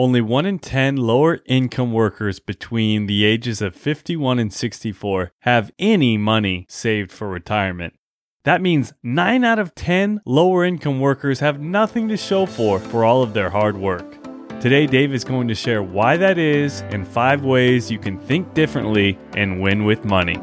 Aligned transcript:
Only 0.00 0.22
1 0.22 0.46
in 0.46 0.58
10 0.60 0.96
lower 0.96 1.40
income 1.44 1.92
workers 1.92 2.40
between 2.40 3.04
the 3.04 3.26
ages 3.26 3.60
of 3.60 3.76
51 3.76 4.38
and 4.38 4.50
64 4.50 5.32
have 5.40 5.70
any 5.78 6.16
money 6.16 6.64
saved 6.70 7.12
for 7.12 7.28
retirement. 7.28 7.92
That 8.44 8.62
means 8.62 8.94
9 9.02 9.44
out 9.44 9.58
of 9.58 9.74
10 9.74 10.22
lower 10.24 10.64
income 10.64 11.00
workers 11.00 11.40
have 11.40 11.60
nothing 11.60 12.08
to 12.08 12.16
show 12.16 12.46
for 12.46 12.78
for 12.78 13.04
all 13.04 13.22
of 13.22 13.34
their 13.34 13.50
hard 13.50 13.76
work. 13.76 14.16
Today, 14.58 14.86
Dave 14.86 15.12
is 15.12 15.22
going 15.22 15.48
to 15.48 15.54
share 15.54 15.82
why 15.82 16.16
that 16.16 16.38
is 16.38 16.80
and 16.88 17.06
five 17.06 17.44
ways 17.44 17.90
you 17.90 17.98
can 17.98 18.18
think 18.18 18.54
differently 18.54 19.18
and 19.36 19.60
win 19.60 19.84
with 19.84 20.06
money. 20.06 20.38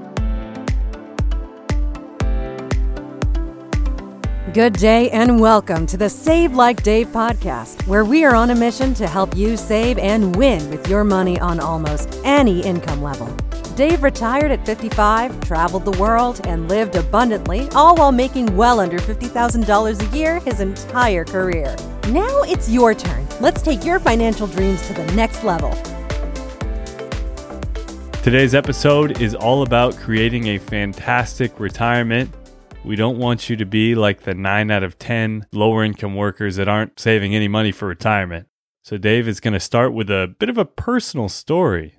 Good 4.57 4.73
day 4.73 5.11
and 5.11 5.39
welcome 5.39 5.85
to 5.85 5.97
the 5.97 6.09
Save 6.09 6.53
Like 6.55 6.81
Dave 6.81 7.09
podcast, 7.09 7.85
where 7.85 8.03
we 8.03 8.25
are 8.25 8.33
on 8.33 8.49
a 8.49 8.55
mission 8.55 8.95
to 8.95 9.07
help 9.07 9.35
you 9.37 9.55
save 9.55 9.99
and 9.99 10.35
win 10.35 10.67
with 10.71 10.87
your 10.87 11.03
money 11.03 11.39
on 11.39 11.59
almost 11.59 12.19
any 12.23 12.61
income 12.61 13.03
level. 13.03 13.27
Dave 13.75 14.01
retired 14.01 14.49
at 14.49 14.65
55, 14.65 15.41
traveled 15.41 15.85
the 15.85 15.95
world, 15.99 16.41
and 16.47 16.67
lived 16.67 16.95
abundantly, 16.95 17.69
all 17.75 17.95
while 17.97 18.11
making 18.11 18.57
well 18.57 18.79
under 18.79 18.97
$50,000 18.97 20.01
a 20.01 20.17
year 20.17 20.39
his 20.39 20.59
entire 20.59 21.23
career. 21.23 21.75
Now 22.07 22.41
it's 22.41 22.67
your 22.67 22.95
turn. 22.95 23.27
Let's 23.39 23.61
take 23.61 23.85
your 23.85 23.99
financial 23.99 24.47
dreams 24.47 24.87
to 24.87 24.93
the 24.93 25.05
next 25.13 25.43
level. 25.43 25.69
Today's 28.23 28.55
episode 28.55 29.21
is 29.21 29.35
all 29.35 29.61
about 29.61 29.95
creating 29.97 30.47
a 30.47 30.57
fantastic 30.57 31.59
retirement. 31.59 32.33
We 32.83 32.95
don't 32.95 33.17
want 33.17 33.49
you 33.49 33.55
to 33.57 33.65
be 33.65 33.95
like 33.95 34.21
the 34.21 34.33
9 34.33 34.71
out 34.71 34.83
of 34.83 34.97
10 34.97 35.47
lower 35.51 35.83
income 35.83 36.15
workers 36.15 36.55
that 36.55 36.67
aren't 36.67 36.99
saving 36.99 37.35
any 37.35 37.47
money 37.47 37.71
for 37.71 37.87
retirement. 37.87 38.47
So, 38.83 38.97
Dave 38.97 39.27
is 39.27 39.39
going 39.41 39.53
to 39.53 39.59
start 39.59 39.93
with 39.93 40.09
a 40.09 40.33
bit 40.39 40.49
of 40.49 40.57
a 40.57 40.65
personal 40.65 41.27
story. 41.27 41.95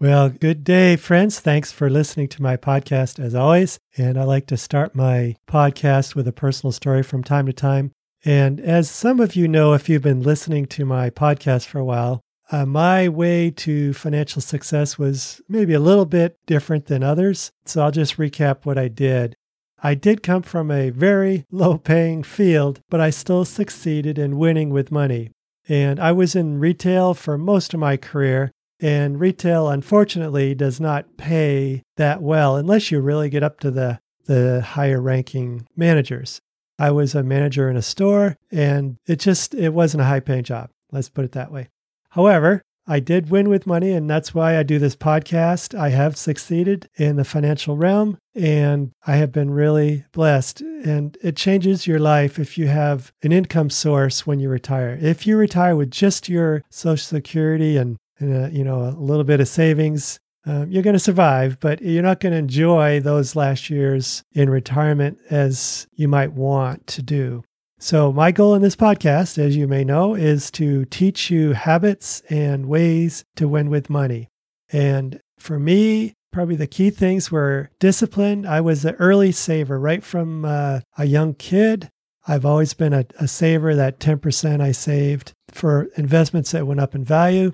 Well, 0.00 0.30
good 0.30 0.64
day, 0.64 0.96
friends. 0.96 1.38
Thanks 1.38 1.70
for 1.70 1.88
listening 1.88 2.26
to 2.28 2.42
my 2.42 2.56
podcast 2.56 3.22
as 3.22 3.34
always. 3.34 3.78
And 3.96 4.18
I 4.18 4.24
like 4.24 4.46
to 4.46 4.56
start 4.56 4.96
my 4.96 5.36
podcast 5.46 6.14
with 6.14 6.26
a 6.26 6.32
personal 6.32 6.72
story 6.72 7.02
from 7.02 7.22
time 7.22 7.46
to 7.46 7.52
time. 7.52 7.92
And 8.24 8.60
as 8.60 8.90
some 8.90 9.20
of 9.20 9.36
you 9.36 9.46
know, 9.46 9.74
if 9.74 9.88
you've 9.88 10.02
been 10.02 10.22
listening 10.22 10.66
to 10.66 10.84
my 10.84 11.10
podcast 11.10 11.66
for 11.66 11.78
a 11.78 11.84
while, 11.84 12.20
uh, 12.50 12.66
my 12.66 13.08
way 13.08 13.50
to 13.50 13.92
financial 13.92 14.42
success 14.42 14.98
was 14.98 15.40
maybe 15.48 15.72
a 15.72 15.80
little 15.80 16.04
bit 16.04 16.36
different 16.46 16.86
than 16.86 17.02
others. 17.02 17.52
So 17.64 17.82
I'll 17.82 17.90
just 17.90 18.16
recap 18.16 18.64
what 18.64 18.78
I 18.78 18.88
did. 18.88 19.36
I 19.84 19.94
did 19.94 20.22
come 20.22 20.42
from 20.42 20.70
a 20.70 20.90
very 20.90 21.44
low 21.50 21.76
paying 21.76 22.22
field, 22.22 22.80
but 22.88 23.00
I 23.00 23.10
still 23.10 23.44
succeeded 23.44 24.16
in 24.16 24.38
winning 24.38 24.70
with 24.70 24.92
money. 24.92 25.30
And 25.68 25.98
I 25.98 26.12
was 26.12 26.36
in 26.36 26.60
retail 26.60 27.14
for 27.14 27.36
most 27.36 27.74
of 27.74 27.80
my 27.80 27.96
career. 27.96 28.52
And 28.80 29.18
retail, 29.18 29.68
unfortunately, 29.68 30.54
does 30.54 30.80
not 30.80 31.16
pay 31.16 31.82
that 31.96 32.22
well 32.22 32.56
unless 32.56 32.90
you 32.90 33.00
really 33.00 33.28
get 33.28 33.42
up 33.42 33.60
to 33.60 33.70
the, 33.70 33.98
the 34.26 34.60
higher 34.60 35.00
ranking 35.00 35.66
managers. 35.76 36.40
I 36.78 36.90
was 36.90 37.14
a 37.14 37.22
manager 37.22 37.68
in 37.68 37.76
a 37.76 37.82
store 37.82 38.36
and 38.50 38.96
it 39.06 39.20
just 39.20 39.54
it 39.54 39.70
wasn't 39.70 40.02
a 40.02 40.06
high 40.06 40.20
paying 40.20 40.42
job. 40.44 40.70
Let's 40.90 41.08
put 41.08 41.24
it 41.24 41.32
that 41.32 41.52
way. 41.52 41.68
However, 42.10 42.62
I 42.86 43.00
did 43.00 43.30
win 43.30 43.48
with 43.48 43.66
money 43.66 43.92
and 43.92 44.10
that's 44.10 44.34
why 44.34 44.58
I 44.58 44.62
do 44.62 44.78
this 44.78 44.96
podcast. 44.96 45.78
I 45.78 45.90
have 45.90 46.16
succeeded 46.16 46.88
in 46.96 47.16
the 47.16 47.24
financial 47.24 47.76
realm 47.76 48.18
and 48.34 48.92
I 49.06 49.16
have 49.16 49.32
been 49.32 49.50
really 49.50 50.04
blessed 50.12 50.60
and 50.60 51.16
it 51.22 51.36
changes 51.36 51.86
your 51.86 52.00
life 52.00 52.38
if 52.38 52.58
you 52.58 52.66
have 52.68 53.12
an 53.22 53.32
income 53.32 53.70
source 53.70 54.26
when 54.26 54.40
you 54.40 54.48
retire. 54.48 54.98
If 55.00 55.26
you 55.26 55.36
retire 55.36 55.76
with 55.76 55.90
just 55.90 56.28
your 56.28 56.62
social 56.70 57.04
security 57.04 57.76
and, 57.76 57.96
and 58.18 58.46
a, 58.46 58.50
you 58.50 58.64
know 58.64 58.82
a 58.82 58.90
little 58.90 59.24
bit 59.24 59.40
of 59.40 59.48
savings, 59.48 60.18
um, 60.44 60.70
you're 60.70 60.82
going 60.82 60.94
to 60.94 60.98
survive, 61.00 61.60
but 61.60 61.80
you're 61.82 62.02
not 62.02 62.18
going 62.18 62.32
to 62.32 62.38
enjoy 62.38 62.98
those 62.98 63.36
last 63.36 63.70
years 63.70 64.24
in 64.32 64.50
retirement 64.50 65.18
as 65.30 65.86
you 65.94 66.08
might 66.08 66.32
want 66.32 66.86
to 66.88 67.02
do. 67.02 67.44
So, 67.82 68.12
my 68.12 68.30
goal 68.30 68.54
in 68.54 68.62
this 68.62 68.76
podcast, 68.76 69.38
as 69.38 69.56
you 69.56 69.66
may 69.66 69.82
know, 69.82 70.14
is 70.14 70.52
to 70.52 70.84
teach 70.84 71.32
you 71.32 71.52
habits 71.52 72.22
and 72.30 72.66
ways 72.66 73.24
to 73.34 73.48
win 73.48 73.70
with 73.70 73.90
money. 73.90 74.28
And 74.70 75.20
for 75.36 75.58
me, 75.58 76.14
probably 76.30 76.54
the 76.54 76.68
key 76.68 76.90
things 76.90 77.32
were 77.32 77.70
discipline. 77.80 78.46
I 78.46 78.60
was 78.60 78.84
an 78.84 78.94
early 79.00 79.32
saver 79.32 79.80
right 79.80 80.04
from 80.04 80.44
uh, 80.44 80.82
a 80.96 81.06
young 81.06 81.34
kid. 81.34 81.90
I've 82.24 82.46
always 82.46 82.72
been 82.72 82.92
a, 82.92 83.04
a 83.18 83.26
saver, 83.26 83.74
that 83.74 83.98
10% 83.98 84.60
I 84.60 84.70
saved 84.70 85.32
for 85.48 85.88
investments 85.96 86.52
that 86.52 86.68
went 86.68 86.78
up 86.78 86.94
in 86.94 87.02
value. 87.02 87.52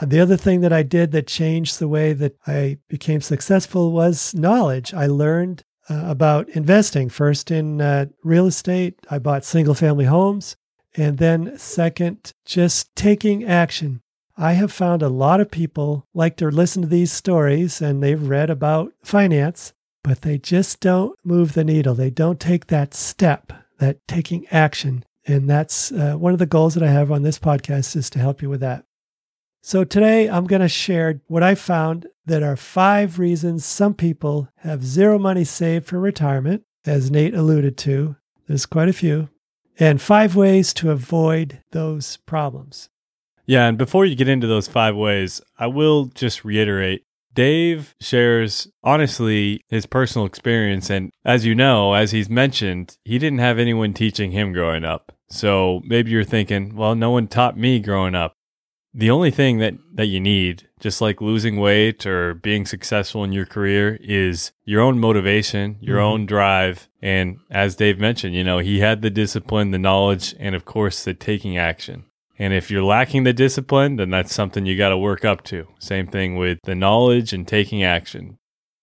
Uh, 0.00 0.06
the 0.06 0.18
other 0.18 0.36
thing 0.36 0.62
that 0.62 0.72
I 0.72 0.82
did 0.82 1.12
that 1.12 1.28
changed 1.28 1.78
the 1.78 1.86
way 1.86 2.14
that 2.14 2.34
I 2.48 2.78
became 2.88 3.20
successful 3.20 3.92
was 3.92 4.34
knowledge. 4.34 4.92
I 4.92 5.06
learned 5.06 5.62
uh, 5.92 6.10
about 6.10 6.48
investing 6.50 7.08
first 7.08 7.50
in 7.50 7.80
uh, 7.80 8.06
real 8.24 8.46
estate. 8.46 8.98
I 9.10 9.18
bought 9.18 9.44
single 9.44 9.74
family 9.74 10.06
homes. 10.06 10.56
And 10.94 11.18
then, 11.18 11.56
second, 11.58 12.32
just 12.44 12.94
taking 12.94 13.44
action. 13.44 14.02
I 14.36 14.52
have 14.52 14.72
found 14.72 15.02
a 15.02 15.08
lot 15.08 15.40
of 15.40 15.50
people 15.50 16.06
like 16.14 16.36
to 16.36 16.50
listen 16.50 16.82
to 16.82 16.88
these 16.88 17.12
stories 17.12 17.80
and 17.80 18.02
they've 18.02 18.28
read 18.28 18.50
about 18.50 18.92
finance, 19.02 19.72
but 20.02 20.22
they 20.22 20.38
just 20.38 20.80
don't 20.80 21.18
move 21.24 21.52
the 21.52 21.64
needle. 21.64 21.94
They 21.94 22.10
don't 22.10 22.40
take 22.40 22.66
that 22.66 22.94
step, 22.94 23.52
that 23.78 24.06
taking 24.06 24.46
action. 24.48 25.04
And 25.26 25.48
that's 25.48 25.92
uh, 25.92 26.14
one 26.14 26.32
of 26.32 26.38
the 26.38 26.46
goals 26.46 26.74
that 26.74 26.82
I 26.82 26.90
have 26.90 27.12
on 27.12 27.22
this 27.22 27.38
podcast 27.38 27.94
is 27.96 28.10
to 28.10 28.18
help 28.18 28.42
you 28.42 28.50
with 28.50 28.60
that. 28.60 28.84
So 29.64 29.84
today 29.84 30.28
I'm 30.28 30.46
going 30.46 30.60
to 30.60 30.68
share 30.68 31.20
what 31.28 31.44
I 31.44 31.54
found 31.54 32.08
that 32.26 32.42
are 32.42 32.56
five 32.56 33.20
reasons 33.20 33.64
some 33.64 33.94
people 33.94 34.48
have 34.56 34.84
zero 34.84 35.20
money 35.20 35.44
saved 35.44 35.86
for 35.86 36.00
retirement, 36.00 36.64
as 36.84 37.12
Nate 37.12 37.32
alluded 37.32 37.78
to. 37.78 38.16
There's 38.48 38.66
quite 38.66 38.88
a 38.88 38.92
few, 38.92 39.28
and 39.78 40.02
five 40.02 40.34
ways 40.34 40.74
to 40.74 40.90
avoid 40.90 41.60
those 41.70 42.16
problems. 42.26 42.88
Yeah, 43.46 43.68
and 43.68 43.78
before 43.78 44.04
you 44.04 44.16
get 44.16 44.26
into 44.26 44.48
those 44.48 44.66
five 44.66 44.96
ways, 44.96 45.40
I 45.60 45.68
will 45.68 46.06
just 46.06 46.44
reiterate 46.44 47.04
Dave 47.32 47.94
shares 48.00 48.66
honestly 48.82 49.62
his 49.68 49.86
personal 49.86 50.26
experience. 50.26 50.90
And 50.90 51.12
as 51.24 51.46
you 51.46 51.54
know, 51.54 51.94
as 51.94 52.10
he's 52.10 52.28
mentioned, 52.28 52.96
he 53.04 53.16
didn't 53.16 53.38
have 53.38 53.60
anyone 53.60 53.94
teaching 53.94 54.32
him 54.32 54.52
growing 54.52 54.84
up. 54.84 55.12
So 55.30 55.82
maybe 55.84 56.10
you're 56.10 56.24
thinking, 56.24 56.74
well, 56.74 56.96
no 56.96 57.12
one 57.12 57.28
taught 57.28 57.56
me 57.56 57.78
growing 57.78 58.16
up 58.16 58.34
the 58.94 59.10
only 59.10 59.30
thing 59.30 59.58
that 59.58 59.74
that 59.94 60.06
you 60.06 60.20
need 60.20 60.68
just 60.80 61.00
like 61.00 61.20
losing 61.20 61.56
weight 61.56 62.04
or 62.06 62.34
being 62.34 62.66
successful 62.66 63.24
in 63.24 63.32
your 63.32 63.46
career 63.46 63.98
is 64.02 64.52
your 64.64 64.80
own 64.80 64.98
motivation 64.98 65.76
your 65.80 65.98
mm-hmm. 65.98 66.06
own 66.06 66.26
drive. 66.26 66.88
And 67.00 67.38
as 67.50 67.76
dave 67.76 67.98
mentioned 67.98 68.34
you 68.34 68.44
know 68.44 68.58
he 68.58 68.80
had 68.80 69.02
the 69.02 69.10
discipline 69.10 69.70
the 69.70 69.78
knowledge 69.78 70.34
and 70.38 70.54
of 70.54 70.64
course 70.64 71.04
the 71.04 71.14
taking 71.14 71.56
action. 71.56 72.04
And 72.38 72.52
if 72.52 72.70
you're 72.70 72.82
lacking 72.82 73.24
the 73.24 73.32
discipline 73.32 73.96
then 73.96 74.10
that's 74.10 74.34
something 74.34 74.66
you 74.66 74.76
got 74.76 74.90
to 74.90 74.98
work 74.98 75.24
up 75.24 75.42
to. 75.44 75.68
Same 75.78 76.06
thing 76.06 76.36
with 76.36 76.58
the 76.64 76.74
knowledge 76.74 77.32
and 77.32 77.46
taking 77.46 77.82
action. 77.82 78.38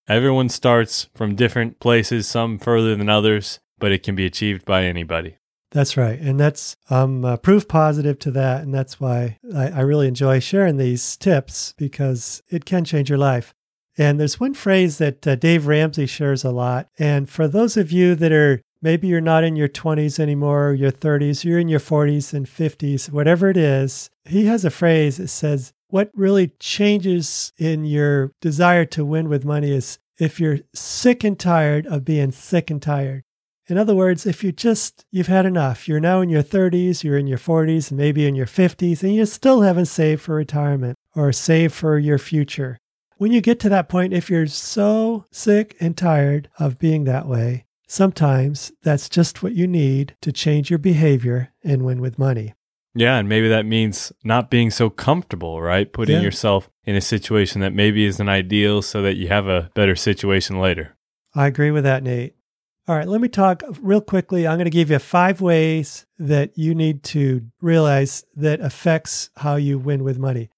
Everyone 0.08 0.48
starts 0.48 1.08
from 1.14 1.36
different 1.36 1.78
places 1.78 2.26
some 2.26 2.58
further 2.58 2.96
than 2.96 3.08
others 3.08 3.60
but 3.78 3.92
it 3.92 4.02
can 4.02 4.14
be 4.14 4.26
achieved 4.26 4.64
by 4.64 4.84
anybody 4.84 5.36
that's 5.70 5.96
right. 5.96 6.18
And 6.18 6.38
that's 6.38 6.76
um, 6.88 7.24
uh, 7.24 7.36
proof 7.36 7.68
positive 7.68 8.18
to 8.20 8.30
that. 8.32 8.62
And 8.62 8.74
that's 8.74 9.00
why 9.00 9.38
I, 9.54 9.68
I 9.68 9.80
really 9.80 10.08
enjoy 10.08 10.40
sharing 10.40 10.76
these 10.76 11.16
tips 11.16 11.74
because 11.76 12.42
it 12.48 12.64
can 12.64 12.84
change 12.84 13.08
your 13.08 13.18
life. 13.18 13.54
And 13.96 14.18
there's 14.18 14.40
one 14.40 14.54
phrase 14.54 14.98
that 14.98 15.26
uh, 15.26 15.36
Dave 15.36 15.66
Ramsey 15.66 16.06
shares 16.06 16.44
a 16.44 16.50
lot. 16.50 16.88
And 16.98 17.28
for 17.28 17.46
those 17.46 17.76
of 17.76 17.92
you 17.92 18.14
that 18.16 18.32
are 18.32 18.62
maybe 18.82 19.08
you're 19.08 19.20
not 19.20 19.44
in 19.44 19.56
your 19.56 19.68
20s 19.68 20.18
anymore, 20.18 20.74
your 20.74 20.90
30s, 20.90 21.44
you're 21.44 21.58
in 21.58 21.68
your 21.68 21.80
40s 21.80 22.32
and 22.32 22.46
50s, 22.46 23.10
whatever 23.10 23.50
it 23.50 23.56
is, 23.56 24.10
he 24.24 24.46
has 24.46 24.64
a 24.64 24.70
phrase 24.70 25.18
that 25.18 25.28
says, 25.28 25.72
What 25.88 26.10
really 26.14 26.48
changes 26.58 27.52
in 27.58 27.84
your 27.84 28.32
desire 28.40 28.84
to 28.86 29.04
win 29.04 29.28
with 29.28 29.44
money 29.44 29.72
is 29.72 29.98
if 30.18 30.40
you're 30.40 30.60
sick 30.74 31.24
and 31.24 31.38
tired 31.38 31.86
of 31.86 32.04
being 32.04 32.32
sick 32.32 32.70
and 32.70 32.80
tired. 32.80 33.24
In 33.70 33.78
other 33.78 33.94
words, 33.94 34.26
if 34.26 34.42
you 34.42 34.50
just, 34.50 35.04
you've 35.12 35.28
had 35.28 35.46
enough, 35.46 35.86
you're 35.86 36.00
now 36.00 36.20
in 36.20 36.28
your 36.28 36.42
30s, 36.42 37.04
you're 37.04 37.16
in 37.16 37.28
your 37.28 37.38
40s, 37.38 37.90
and 37.90 37.98
maybe 37.98 38.26
in 38.26 38.34
your 38.34 38.46
50s, 38.46 39.02
and 39.04 39.14
you 39.14 39.24
still 39.26 39.62
haven't 39.62 39.86
saved 39.86 40.22
for 40.22 40.34
retirement 40.34 40.96
or 41.14 41.32
saved 41.32 41.72
for 41.74 41.96
your 41.96 42.18
future. 42.18 42.78
When 43.18 43.30
you 43.30 43.40
get 43.40 43.60
to 43.60 43.68
that 43.68 43.88
point, 43.88 44.12
if 44.12 44.28
you're 44.28 44.48
so 44.48 45.26
sick 45.30 45.76
and 45.78 45.96
tired 45.96 46.48
of 46.58 46.78
being 46.78 47.04
that 47.04 47.28
way, 47.28 47.66
sometimes 47.86 48.72
that's 48.82 49.08
just 49.08 49.42
what 49.42 49.52
you 49.52 49.68
need 49.68 50.16
to 50.22 50.32
change 50.32 50.68
your 50.68 50.78
behavior 50.78 51.52
and 51.62 51.84
win 51.84 52.00
with 52.00 52.18
money. 52.18 52.54
Yeah, 52.94 53.18
and 53.18 53.28
maybe 53.28 53.48
that 53.48 53.66
means 53.66 54.12
not 54.24 54.50
being 54.50 54.70
so 54.70 54.90
comfortable, 54.90 55.62
right? 55.62 55.92
Putting 55.92 56.16
yeah. 56.16 56.22
yourself 56.22 56.68
in 56.84 56.96
a 56.96 57.00
situation 57.00 57.60
that 57.60 57.72
maybe 57.72 58.04
isn't 58.04 58.28
ideal 58.28 58.82
so 58.82 59.00
that 59.02 59.16
you 59.16 59.28
have 59.28 59.46
a 59.46 59.70
better 59.74 59.94
situation 59.94 60.58
later. 60.58 60.96
I 61.34 61.46
agree 61.46 61.70
with 61.70 61.84
that, 61.84 62.02
Nate. 62.02 62.34
All 62.90 62.96
right, 62.96 63.06
let 63.06 63.20
me 63.20 63.28
talk 63.28 63.62
real 63.80 64.00
quickly. 64.00 64.48
I'm 64.48 64.56
going 64.56 64.64
to 64.64 64.70
give 64.70 64.90
you 64.90 64.98
five 64.98 65.40
ways 65.40 66.06
that 66.18 66.58
you 66.58 66.74
need 66.74 67.04
to 67.04 67.42
realize 67.60 68.24
that 68.34 68.58
affects 68.58 69.30
how 69.36 69.54
you 69.54 69.78
win 69.78 70.02
with 70.02 70.18
money. 70.18 70.50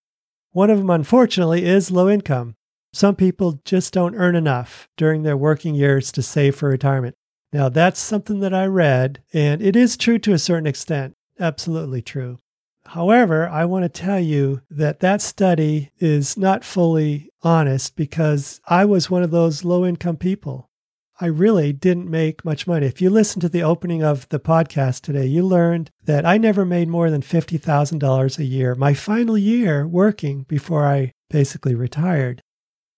One 0.53 0.71
of 0.71 0.79
them, 0.79 0.89
unfortunately, 0.89 1.67
is 1.67 1.91
low 1.91 2.09
income. 2.09 2.57
Some 2.95 3.17
people 3.17 3.61
just 3.67 3.93
don't 3.93 4.15
earn 4.15 4.35
enough 4.35 4.89
during 4.97 5.25
their 5.25 5.37
working 5.37 5.75
years 5.75 6.11
to 6.13 6.23
save 6.23 6.57
for 6.57 6.71
retirement. 6.71 7.17
Now, 7.53 7.69
that's 7.69 8.01
something 8.01 8.41
that 8.41 8.55
I 8.55 8.65
read, 8.65 9.23
and 9.35 9.61
it 9.61 9.77
is 9.77 9.99
true 9.99 10.19
to 10.21 10.33
a 10.33 10.39
certain 10.39 10.67
extent. 10.67 11.15
Absolutely 11.39 12.01
true. 12.01 12.39
However, 12.87 13.47
I 13.47 13.67
want 13.67 13.83
to 13.83 13.91
tell 13.91 14.21
you 14.21 14.63
that 14.71 15.01
that 15.01 15.21
study 15.21 15.91
is 15.99 16.39
not 16.39 16.65
fully 16.65 17.29
honest 17.43 17.95
because 17.95 18.63
I 18.67 18.87
was 18.87 19.11
one 19.11 19.23
of 19.23 19.33
those 19.33 19.67
low 19.67 19.85
income 19.85 20.17
people. 20.17 20.71
I 21.23 21.27
really 21.27 21.73
didn't 21.73 22.11
make 22.11 22.45
much 22.45 22.67
money. 22.67 22.85
If 22.85 23.01
you 23.01 23.09
listen 23.09 23.41
to 23.43 23.49
the 23.49 23.63
opening 23.63 24.03
of 24.03 24.29
the 24.31 24.41
podcast 24.41 25.03
today, 25.03 25.25
you 25.25 25.47
learned 25.47 25.93
that 26.03 26.27
I 26.27 26.37
never 26.37 26.65
made 26.65 26.89
more 26.89 27.13
than 27.13 27.23
$50,000 27.23 28.39
a 28.39 28.45
year, 28.45 28.75
my 28.75 28.93
final 28.93 29.39
year 29.39 29.87
working 29.87 30.43
before 30.49 30.85
I 30.85 31.13
basically 31.31 31.77
retired. 31.77 32.43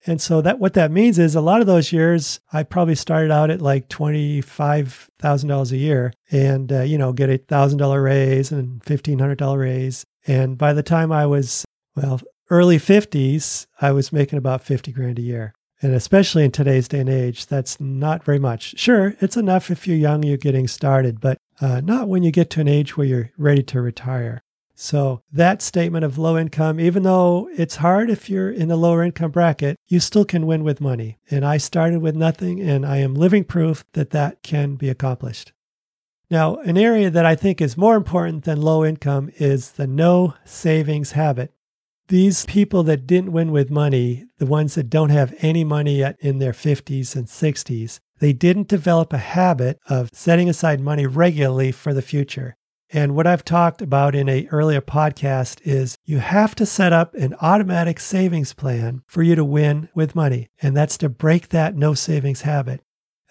And 0.06 0.22
so 0.22 0.40
that 0.40 0.58
what 0.58 0.72
that 0.72 0.90
means 0.90 1.18
is 1.18 1.34
a 1.34 1.42
lot 1.42 1.60
of 1.60 1.66
those 1.66 1.92
years 1.92 2.40
I 2.50 2.62
probably 2.62 2.94
started 2.94 3.30
out 3.30 3.50
at 3.50 3.60
like 3.60 3.88
twenty 3.88 4.40
five 4.40 5.08
thousand 5.18 5.48
dollars 5.48 5.72
a 5.72 5.78
year, 5.78 6.12
and 6.30 6.70
uh, 6.70 6.82
you 6.82 6.98
know 6.98 7.14
get 7.14 7.30
a 7.30 7.38
thousand 7.38 7.78
dollar 7.78 8.02
raise 8.02 8.52
and 8.52 8.84
fifteen 8.84 9.18
hundred 9.18 9.38
dollar 9.38 9.60
raise. 9.60 10.04
And 10.26 10.58
by 10.58 10.74
the 10.74 10.82
time 10.82 11.10
I 11.10 11.24
was 11.24 11.64
well 11.96 12.20
early 12.50 12.78
fifties, 12.78 13.66
I 13.80 13.92
was 13.92 14.12
making 14.12 14.38
about 14.38 14.62
fifty 14.62 14.92
grand 14.92 15.18
a 15.18 15.22
year. 15.22 15.54
And 15.82 15.94
especially 15.94 16.44
in 16.44 16.50
today's 16.50 16.88
day 16.88 17.00
and 17.00 17.08
age, 17.08 17.46
that's 17.46 17.80
not 17.80 18.24
very 18.24 18.38
much. 18.38 18.78
Sure, 18.78 19.14
it's 19.20 19.36
enough 19.36 19.70
if 19.70 19.86
you're 19.86 19.96
young, 19.96 20.22
you're 20.22 20.36
getting 20.36 20.68
started, 20.68 21.20
but 21.20 21.38
uh, 21.60 21.80
not 21.80 22.08
when 22.08 22.22
you 22.22 22.30
get 22.30 22.50
to 22.50 22.60
an 22.60 22.68
age 22.68 22.96
where 22.96 23.06
you're 23.06 23.30
ready 23.36 23.62
to 23.64 23.80
retire. 23.80 24.42
So, 24.76 25.22
that 25.30 25.62
statement 25.62 26.04
of 26.04 26.18
low 26.18 26.36
income, 26.36 26.80
even 26.80 27.04
though 27.04 27.48
it's 27.56 27.76
hard 27.76 28.10
if 28.10 28.28
you're 28.28 28.50
in 28.50 28.68
the 28.68 28.76
lower 28.76 29.04
income 29.04 29.30
bracket, 29.30 29.76
you 29.86 30.00
still 30.00 30.24
can 30.24 30.46
win 30.46 30.64
with 30.64 30.80
money. 30.80 31.18
And 31.30 31.44
I 31.44 31.58
started 31.58 32.02
with 32.02 32.16
nothing, 32.16 32.60
and 32.60 32.84
I 32.84 32.96
am 32.96 33.14
living 33.14 33.44
proof 33.44 33.84
that 33.92 34.10
that 34.10 34.42
can 34.42 34.74
be 34.74 34.88
accomplished. 34.88 35.52
Now, 36.28 36.56
an 36.56 36.76
area 36.76 37.08
that 37.10 37.24
I 37.24 37.36
think 37.36 37.60
is 37.60 37.76
more 37.76 37.94
important 37.94 38.44
than 38.44 38.60
low 38.60 38.84
income 38.84 39.30
is 39.36 39.72
the 39.72 39.86
no 39.86 40.34
savings 40.44 41.12
habit. 41.12 41.52
These 42.08 42.44
people 42.44 42.82
that 42.82 43.06
didn't 43.06 43.32
win 43.32 43.50
with 43.50 43.70
money, 43.70 44.26
the 44.36 44.44
ones 44.44 44.74
that 44.74 44.90
don't 44.90 45.08
have 45.08 45.34
any 45.38 45.64
money 45.64 45.96
yet 45.96 46.16
in 46.20 46.38
their 46.38 46.52
50s 46.52 47.16
and 47.16 47.26
60s, 47.26 47.98
they 48.18 48.34
didn't 48.34 48.68
develop 48.68 49.14
a 49.14 49.18
habit 49.18 49.78
of 49.88 50.10
setting 50.12 50.46
aside 50.48 50.80
money 50.80 51.06
regularly 51.06 51.72
for 51.72 51.94
the 51.94 52.02
future. 52.02 52.56
And 52.92 53.14
what 53.14 53.26
I've 53.26 53.44
talked 53.44 53.80
about 53.80 54.14
in 54.14 54.28
a 54.28 54.46
earlier 54.48 54.82
podcast 54.82 55.60
is 55.64 55.96
you 56.04 56.18
have 56.18 56.54
to 56.56 56.66
set 56.66 56.92
up 56.92 57.14
an 57.14 57.34
automatic 57.40 57.98
savings 57.98 58.52
plan 58.52 59.02
for 59.06 59.22
you 59.22 59.34
to 59.34 59.44
win 59.44 59.88
with 59.94 60.14
money. 60.14 60.50
And 60.60 60.76
that's 60.76 60.98
to 60.98 61.08
break 61.08 61.48
that 61.48 61.74
no 61.74 61.94
savings 61.94 62.42
habit. 62.42 62.82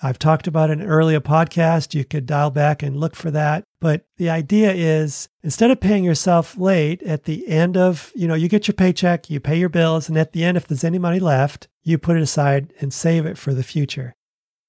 I've 0.04 0.20
talked 0.20 0.48
about 0.48 0.70
it 0.70 0.74
in 0.74 0.82
an 0.82 0.88
earlier 0.88 1.22
podcast. 1.22 1.94
You 1.94 2.04
could 2.04 2.26
dial 2.26 2.52
back 2.52 2.84
and 2.84 2.98
look 2.98 3.16
for 3.16 3.32
that. 3.32 3.64
But 3.80 4.06
the 4.18 4.30
idea 4.30 4.74
is 4.74 5.30
instead 5.44 5.72
of 5.72 5.80
paying 5.80 6.04
yourself 6.04 6.58
late 6.58 7.02
at 7.04 7.24
the 7.24 7.48
end 7.48 7.78
of, 7.78 8.12
you 8.14 8.28
know, 8.28 8.34
you 8.34 8.50
get 8.50 8.68
your 8.68 8.74
paycheck, 8.76 9.30
you 9.30 9.40
pay 9.40 9.58
your 9.58 9.70
bills, 9.70 10.10
and 10.10 10.18
at 10.18 10.34
the 10.34 10.44
end, 10.44 10.58
if 10.58 10.68
there's 10.68 10.84
any 10.84 11.00
money 11.00 11.22
left, 11.22 11.70
you 11.84 11.98
put 11.98 12.18
it 12.18 12.22
aside 12.22 12.74
and 12.82 12.94
save 12.94 13.26
it 13.26 13.38
for 13.38 13.54
the 13.54 13.64
future. 13.64 14.14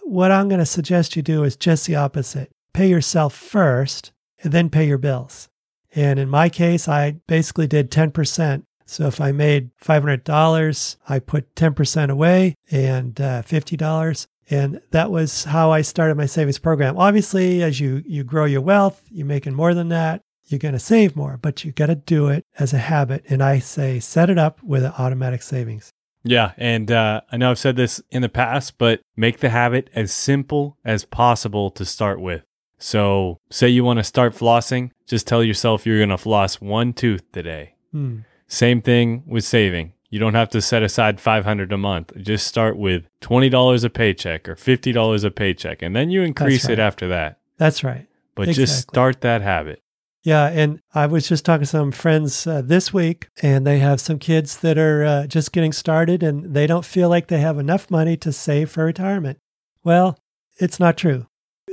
What 0.02 0.30
I'm 0.30 0.48
going 0.48 0.60
to 0.60 0.66
suggest 0.66 1.16
you 1.16 1.22
do 1.22 1.42
is 1.42 1.56
just 1.56 1.86
the 1.86 1.96
opposite. 1.96 2.52
Pay 2.72 2.88
yourself 2.88 3.34
first 3.34 4.12
and 4.44 4.52
then 4.52 4.70
pay 4.70 4.86
your 4.86 4.98
bills. 4.98 5.48
And 5.96 6.20
in 6.20 6.28
my 6.28 6.48
case, 6.48 6.86
I 6.86 7.16
basically 7.26 7.66
did 7.66 7.90
10%. 7.90 8.64
So 8.86 9.06
if 9.06 9.20
I 9.20 9.32
made 9.32 9.70
$500, 9.78 10.96
I 11.08 11.18
put 11.18 11.54
10% 11.56 12.10
away 12.10 12.54
and 12.70 13.20
uh, 13.20 13.42
$50. 13.42 14.26
And 14.50 14.80
that 14.90 15.10
was 15.10 15.44
how 15.44 15.70
I 15.70 15.82
started 15.82 16.16
my 16.16 16.26
savings 16.26 16.58
program. 16.58 16.98
Obviously, 16.98 17.62
as 17.62 17.80
you, 17.80 18.02
you 18.06 18.24
grow 18.24 18.44
your 18.44 18.60
wealth, 18.60 19.02
you're 19.10 19.26
making 19.26 19.54
more 19.54 19.74
than 19.74 19.88
that, 19.88 20.20
you're 20.46 20.58
going 20.58 20.74
to 20.74 20.80
save 20.80 21.16
more, 21.16 21.38
but 21.40 21.64
you 21.64 21.72
got 21.72 21.86
to 21.86 21.94
do 21.94 22.28
it 22.28 22.44
as 22.58 22.72
a 22.72 22.78
habit. 22.78 23.24
And 23.28 23.42
I 23.42 23.58
say 23.58 24.00
set 24.00 24.28
it 24.30 24.38
up 24.38 24.62
with 24.62 24.84
an 24.84 24.92
automatic 24.98 25.42
savings. 25.42 25.90
Yeah. 26.22 26.52
And 26.56 26.90
uh, 26.90 27.22
I 27.30 27.36
know 27.36 27.50
I've 27.50 27.58
said 27.58 27.76
this 27.76 28.02
in 28.10 28.22
the 28.22 28.28
past, 28.28 28.78
but 28.78 29.00
make 29.16 29.40
the 29.40 29.50
habit 29.50 29.90
as 29.94 30.12
simple 30.12 30.78
as 30.84 31.04
possible 31.04 31.70
to 31.72 31.84
start 31.84 32.20
with. 32.20 32.42
So, 32.78 33.38
say 33.50 33.68
you 33.68 33.84
want 33.84 33.98
to 33.98 34.04
start 34.04 34.34
flossing, 34.34 34.90
just 35.06 35.26
tell 35.26 35.42
yourself 35.42 35.86
you're 35.86 35.98
going 35.98 36.08
to 36.10 36.18
floss 36.18 36.60
one 36.60 36.92
tooth 36.92 37.22
today. 37.32 37.76
Hmm. 37.92 38.20
Same 38.46 38.82
thing 38.82 39.22
with 39.26 39.44
saving. 39.44 39.93
You 40.14 40.20
don't 40.20 40.34
have 40.34 40.50
to 40.50 40.62
set 40.62 40.84
aside 40.84 41.20
500 41.20 41.72
a 41.72 41.76
month. 41.76 42.12
Just 42.18 42.46
start 42.46 42.76
with 42.76 43.08
$20 43.20 43.82
a 43.82 43.90
paycheck 43.90 44.48
or 44.48 44.54
$50 44.54 45.24
a 45.24 45.30
paycheck 45.32 45.82
and 45.82 45.96
then 45.96 46.08
you 46.08 46.22
increase 46.22 46.66
right. 46.66 46.74
it 46.74 46.78
after 46.78 47.08
that. 47.08 47.40
That's 47.56 47.82
right. 47.82 48.06
But 48.36 48.50
just 48.50 48.82
start 48.82 49.22
that 49.22 49.42
habit. 49.42 49.82
Yeah, 50.22 50.46
and 50.46 50.80
I 50.94 51.06
was 51.06 51.28
just 51.28 51.44
talking 51.44 51.64
to 51.64 51.66
some 51.66 51.90
friends 51.90 52.46
uh, 52.46 52.62
this 52.64 52.94
week, 52.94 53.26
and 53.42 53.66
they 53.66 53.80
have 53.80 54.00
some 54.00 54.20
kids 54.20 54.58
that 54.58 54.78
are 54.78 55.04
uh, 55.04 55.26
just 55.26 55.50
getting 55.50 55.72
started, 55.72 56.22
and 56.22 56.54
they 56.54 56.68
don't 56.68 56.84
feel 56.84 57.08
like 57.08 57.26
they 57.26 57.40
have 57.40 57.58
enough 57.58 57.90
money 57.90 58.16
to 58.18 58.32
save 58.32 58.70
for 58.70 58.84
retirement. 58.84 59.38
Well, 59.82 60.16
it's 60.58 60.78
not 60.78 60.96
true. 60.96 61.26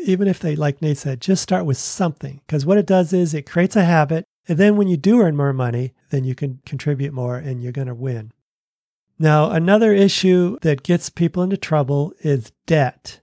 Even 0.04 0.28
if 0.28 0.40
they, 0.40 0.56
like 0.56 0.82
Nate 0.82 0.98
said, 0.98 1.22
just 1.22 1.44
start 1.44 1.66
with 1.66 1.78
something, 1.78 2.42
because 2.48 2.66
what 2.66 2.80
it 2.80 2.88
does 2.88 3.14
is 3.14 3.36
it 3.36 3.50
creates 3.50 3.76
a 3.76 3.84
habit, 3.84 4.26
and 4.52 4.60
then 4.60 4.76
when 4.76 4.90
you 4.90 4.98
do 4.98 5.22
earn 5.22 5.38
more 5.38 5.54
money, 5.54 5.94
then 6.10 6.26
you 6.26 6.36
can 6.36 6.60
contribute 6.66 7.14
more, 7.14 7.38
and 7.38 7.64
you're 7.64 7.72
going 7.72 7.88
to 7.88 7.96
win. 7.96 8.34
Now, 9.18 9.50
another 9.50 9.94
issue 9.94 10.58
that 10.62 10.84
gets 10.84 11.10
people 11.10 11.42
into 11.42 11.56
trouble 11.56 12.12
is 12.20 12.52
debt. 12.66 13.22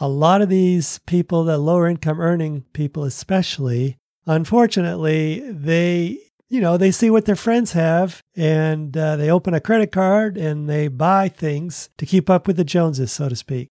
A 0.00 0.06
lot 0.06 0.42
of 0.42 0.50
these 0.50 0.98
people, 1.06 1.44
the 1.44 1.56
lower 1.56 1.88
income 1.88 2.20
earning 2.20 2.66
people 2.74 3.04
especially, 3.04 3.96
unfortunately, 4.26 5.50
they 5.50 6.18
you 6.50 6.60
know 6.60 6.76
they 6.76 6.90
see 6.90 7.08
what 7.08 7.24
their 7.24 7.36
friends 7.36 7.72
have 7.72 8.22
and 8.36 8.94
uh, 8.98 9.16
they 9.16 9.30
open 9.30 9.54
a 9.54 9.60
credit 9.60 9.90
card 9.90 10.36
and 10.36 10.68
they 10.68 10.88
buy 10.88 11.30
things 11.30 11.88
to 11.96 12.04
keep 12.04 12.28
up 12.28 12.46
with 12.46 12.58
the 12.58 12.64
Joneses, 12.64 13.12
so 13.12 13.30
to 13.30 13.36
speak. 13.36 13.68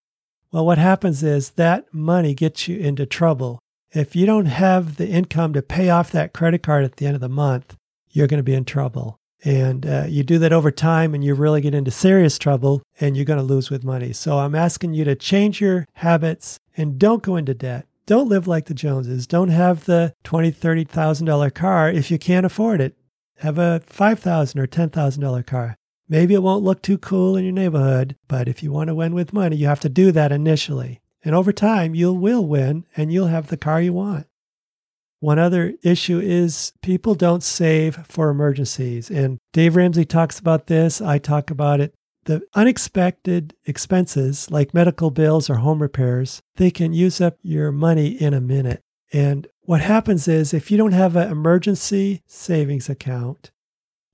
Well, 0.50 0.66
what 0.66 0.78
happens 0.78 1.22
is 1.22 1.50
that 1.50 1.86
money 1.94 2.34
gets 2.34 2.66
you 2.66 2.78
into 2.78 3.06
trouble. 3.06 3.60
If 3.92 4.16
you 4.16 4.26
don't 4.26 4.46
have 4.46 4.96
the 4.96 5.08
income 5.08 5.52
to 5.54 5.62
pay 5.62 5.90
off 5.90 6.10
that 6.12 6.32
credit 6.32 6.62
card 6.62 6.84
at 6.84 6.96
the 6.96 7.06
end 7.06 7.14
of 7.14 7.20
the 7.20 7.28
month, 7.28 7.76
you're 8.10 8.26
going 8.26 8.38
to 8.38 8.44
be 8.44 8.54
in 8.54 8.64
trouble. 8.64 9.18
And 9.44 9.86
uh, 9.86 10.06
you 10.08 10.22
do 10.22 10.38
that 10.38 10.52
over 10.52 10.70
time 10.70 11.14
and 11.14 11.22
you 11.22 11.34
really 11.34 11.60
get 11.60 11.74
into 11.74 11.90
serious 11.90 12.38
trouble 12.38 12.82
and 13.00 13.16
you're 13.16 13.24
going 13.24 13.38
to 13.38 13.44
lose 13.44 13.70
with 13.70 13.84
money. 13.84 14.12
So 14.12 14.38
I'm 14.38 14.54
asking 14.54 14.94
you 14.94 15.04
to 15.04 15.14
change 15.14 15.60
your 15.60 15.86
habits 15.94 16.58
and 16.76 16.98
don't 16.98 17.22
go 17.22 17.36
into 17.36 17.54
debt. 17.54 17.86
Don't 18.06 18.28
live 18.28 18.46
like 18.46 18.66
the 18.66 18.74
Joneses. 18.74 19.26
Don't 19.26 19.48
have 19.48 19.84
the 19.84 20.14
twenty, 20.24 20.50
thirty 20.50 20.84
thousand 20.84 21.26
dollar 21.26 21.50
car 21.50 21.90
if 21.90 22.10
you 22.10 22.18
can't 22.18 22.46
afford 22.46 22.80
it. 22.80 22.96
Have 23.38 23.58
a 23.58 23.82
five 23.86 24.20
thousand 24.20 24.60
or 24.60 24.66
ten 24.66 24.90
thousand 24.90 25.22
dollar 25.22 25.42
car. 25.42 25.76
Maybe 26.08 26.34
it 26.34 26.42
won't 26.42 26.62
look 26.62 26.82
too 26.82 26.98
cool 26.98 27.36
in 27.36 27.44
your 27.44 27.52
neighborhood, 27.52 28.14
but 28.28 28.46
if 28.46 28.62
you 28.62 28.70
want 28.70 28.88
to 28.88 28.94
win 28.94 29.12
with 29.12 29.32
money, 29.32 29.56
you 29.56 29.66
have 29.66 29.80
to 29.80 29.88
do 29.88 30.12
that 30.12 30.30
initially. 30.30 31.00
And 31.26 31.34
over 31.34 31.52
time, 31.52 31.96
you 31.96 32.12
will 32.12 32.46
win 32.46 32.86
and 32.96 33.12
you'll 33.12 33.26
have 33.26 33.48
the 33.48 33.56
car 33.56 33.82
you 33.82 33.92
want. 33.92 34.28
One 35.18 35.40
other 35.40 35.74
issue 35.82 36.20
is 36.20 36.72
people 36.82 37.16
don't 37.16 37.42
save 37.42 37.96
for 38.06 38.30
emergencies. 38.30 39.10
And 39.10 39.38
Dave 39.52 39.74
Ramsey 39.74 40.04
talks 40.04 40.38
about 40.38 40.68
this. 40.68 41.00
I 41.00 41.18
talk 41.18 41.50
about 41.50 41.80
it. 41.80 41.92
The 42.26 42.42
unexpected 42.54 43.54
expenses 43.64 44.52
like 44.52 44.72
medical 44.72 45.10
bills 45.10 45.50
or 45.50 45.56
home 45.56 45.82
repairs, 45.82 46.40
they 46.56 46.70
can 46.70 46.92
use 46.92 47.20
up 47.20 47.38
your 47.42 47.72
money 47.72 48.06
in 48.06 48.32
a 48.32 48.40
minute. 48.40 48.82
And 49.12 49.48
what 49.62 49.80
happens 49.80 50.28
is 50.28 50.54
if 50.54 50.70
you 50.70 50.78
don't 50.78 50.92
have 50.92 51.16
an 51.16 51.28
emergency 51.28 52.22
savings 52.28 52.88
account, 52.88 53.50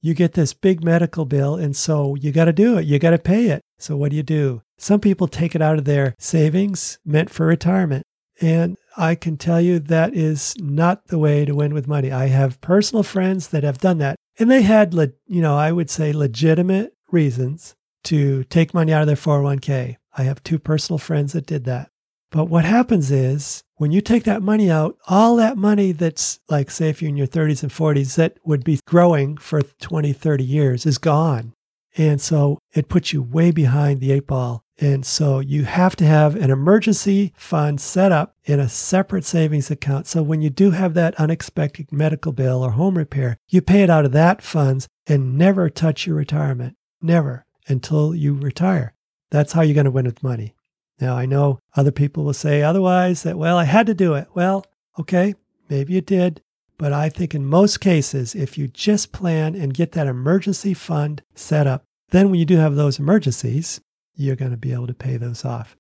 you 0.02 0.12
get 0.12 0.34
this 0.34 0.52
big 0.52 0.84
medical 0.84 1.24
bill. 1.24 1.54
And 1.54 1.74
so 1.74 2.16
you 2.16 2.32
got 2.32 2.46
to 2.46 2.52
do 2.52 2.76
it. 2.76 2.84
You 2.84 2.98
got 2.98 3.10
to 3.10 3.18
pay 3.18 3.46
it. 3.46 3.62
So 3.78 3.96
what 3.96 4.10
do 4.10 4.16
you 4.16 4.22
do? 4.22 4.62
Some 4.76 5.00
people 5.00 5.28
take 5.28 5.54
it 5.54 5.62
out 5.62 5.78
of 5.78 5.84
their 5.84 6.14
savings 6.18 6.98
meant 7.04 7.30
for 7.30 7.46
retirement. 7.46 8.04
And 8.40 8.76
I 8.96 9.14
can 9.14 9.36
tell 9.36 9.60
you 9.60 9.78
that 9.78 10.14
is 10.14 10.54
not 10.58 11.06
the 11.06 11.18
way 11.18 11.44
to 11.44 11.54
win 11.54 11.72
with 11.72 11.86
money. 11.86 12.10
I 12.10 12.26
have 12.26 12.60
personal 12.60 13.04
friends 13.04 13.48
that 13.48 13.62
have 13.62 13.78
done 13.78 13.98
that. 13.98 14.16
And 14.38 14.50
they 14.50 14.62
had, 14.62 14.92
le- 14.92 15.12
you 15.26 15.40
know, 15.40 15.56
I 15.56 15.70
would 15.70 15.88
say 15.88 16.12
legitimate 16.12 16.94
reasons 17.10 17.76
to 18.04 18.42
take 18.44 18.74
money 18.74 18.92
out 18.92 19.02
of 19.02 19.06
their 19.06 19.16
401k. 19.16 19.96
I 20.16 20.22
have 20.24 20.42
two 20.42 20.58
personal 20.58 20.98
friends 20.98 21.32
that 21.32 21.46
did 21.46 21.64
that. 21.64 21.91
But 22.32 22.46
what 22.46 22.64
happens 22.64 23.10
is 23.10 23.62
when 23.76 23.92
you 23.92 24.00
take 24.00 24.24
that 24.24 24.42
money 24.42 24.70
out, 24.70 24.96
all 25.06 25.36
that 25.36 25.58
money 25.58 25.92
that's 25.92 26.40
like, 26.48 26.70
say, 26.70 26.88
if 26.88 27.02
you're 27.02 27.10
in 27.10 27.16
your 27.16 27.26
30s 27.26 27.62
and 27.62 27.70
40s, 27.70 28.16
that 28.16 28.38
would 28.42 28.64
be 28.64 28.80
growing 28.86 29.36
for 29.36 29.60
20, 29.60 30.14
30 30.14 30.42
years 30.42 30.86
is 30.86 30.96
gone. 30.96 31.52
And 31.94 32.22
so 32.22 32.58
it 32.74 32.88
puts 32.88 33.12
you 33.12 33.22
way 33.22 33.50
behind 33.50 34.00
the 34.00 34.12
eight 34.12 34.26
ball. 34.26 34.64
And 34.80 35.04
so 35.04 35.40
you 35.40 35.64
have 35.64 35.94
to 35.96 36.06
have 36.06 36.34
an 36.34 36.50
emergency 36.50 37.34
fund 37.36 37.82
set 37.82 38.12
up 38.12 38.34
in 38.44 38.58
a 38.58 38.68
separate 38.68 39.26
savings 39.26 39.70
account. 39.70 40.06
So 40.06 40.22
when 40.22 40.40
you 40.40 40.48
do 40.48 40.70
have 40.70 40.94
that 40.94 41.14
unexpected 41.16 41.92
medical 41.92 42.32
bill 42.32 42.64
or 42.64 42.70
home 42.70 42.96
repair, 42.96 43.36
you 43.48 43.60
pay 43.60 43.82
it 43.82 43.90
out 43.90 44.06
of 44.06 44.12
that 44.12 44.40
funds 44.40 44.88
and 45.06 45.36
never 45.36 45.68
touch 45.68 46.06
your 46.06 46.16
retirement. 46.16 46.76
Never 47.02 47.44
until 47.68 48.14
you 48.14 48.34
retire. 48.34 48.94
That's 49.30 49.52
how 49.52 49.60
you're 49.60 49.74
going 49.74 49.84
to 49.84 49.90
win 49.90 50.06
with 50.06 50.22
money. 50.22 50.54
Now, 51.02 51.16
I 51.16 51.26
know 51.26 51.58
other 51.74 51.90
people 51.90 52.22
will 52.22 52.32
say 52.32 52.62
otherwise 52.62 53.24
that, 53.24 53.36
well, 53.36 53.58
I 53.58 53.64
had 53.64 53.86
to 53.86 53.94
do 53.94 54.14
it. 54.14 54.28
Well, 54.34 54.64
okay, 55.00 55.34
maybe 55.68 55.94
you 55.94 56.00
did. 56.00 56.40
But 56.78 56.92
I 56.92 57.08
think 57.08 57.34
in 57.34 57.44
most 57.44 57.80
cases, 57.80 58.36
if 58.36 58.56
you 58.56 58.68
just 58.68 59.10
plan 59.10 59.56
and 59.56 59.74
get 59.74 59.92
that 59.92 60.06
emergency 60.06 60.74
fund 60.74 61.24
set 61.34 61.66
up, 61.66 61.82
then 62.10 62.30
when 62.30 62.38
you 62.38 62.44
do 62.44 62.58
have 62.58 62.76
those 62.76 63.00
emergencies, 63.00 63.80
you're 64.14 64.36
going 64.36 64.52
to 64.52 64.56
be 64.56 64.72
able 64.72 64.86
to 64.86 64.94
pay 64.94 65.16
those 65.16 65.44
off. 65.44 65.76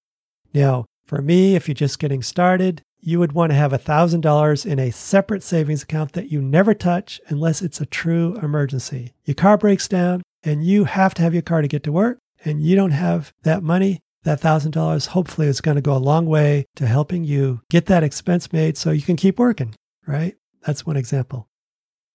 Now, 0.52 0.86
for 1.06 1.22
me, 1.22 1.54
if 1.54 1.68
you're 1.68 1.74
just 1.76 2.00
getting 2.00 2.24
started, 2.24 2.82
you 2.98 3.20
would 3.20 3.30
want 3.30 3.52
to 3.52 3.56
have 3.56 3.70
$1,000 3.70 4.66
in 4.66 4.78
a 4.80 4.90
separate 4.90 5.44
savings 5.44 5.84
account 5.84 6.14
that 6.14 6.32
you 6.32 6.42
never 6.42 6.74
touch 6.74 7.20
unless 7.28 7.62
it's 7.62 7.80
a 7.80 7.86
true 7.86 8.36
emergency. 8.42 9.12
Your 9.24 9.36
car 9.36 9.56
breaks 9.56 9.86
down 9.86 10.22
and 10.42 10.64
you 10.64 10.82
have 10.82 11.14
to 11.14 11.22
have 11.22 11.32
your 11.32 11.42
car 11.42 11.62
to 11.62 11.68
get 11.68 11.84
to 11.84 11.92
work 11.92 12.18
and 12.44 12.60
you 12.60 12.74
don't 12.74 12.90
have 12.90 13.32
that 13.44 13.62
money. 13.62 14.00
That 14.24 14.40
$1,000 14.40 15.06
hopefully 15.08 15.48
is 15.48 15.60
going 15.60 15.74
to 15.74 15.80
go 15.80 15.96
a 15.96 15.98
long 15.98 16.26
way 16.26 16.66
to 16.76 16.86
helping 16.86 17.24
you 17.24 17.60
get 17.70 17.86
that 17.86 18.04
expense 18.04 18.52
made 18.52 18.76
so 18.76 18.90
you 18.90 19.02
can 19.02 19.16
keep 19.16 19.38
working, 19.38 19.74
right? 20.06 20.36
That's 20.64 20.86
one 20.86 20.96
example. 20.96 21.48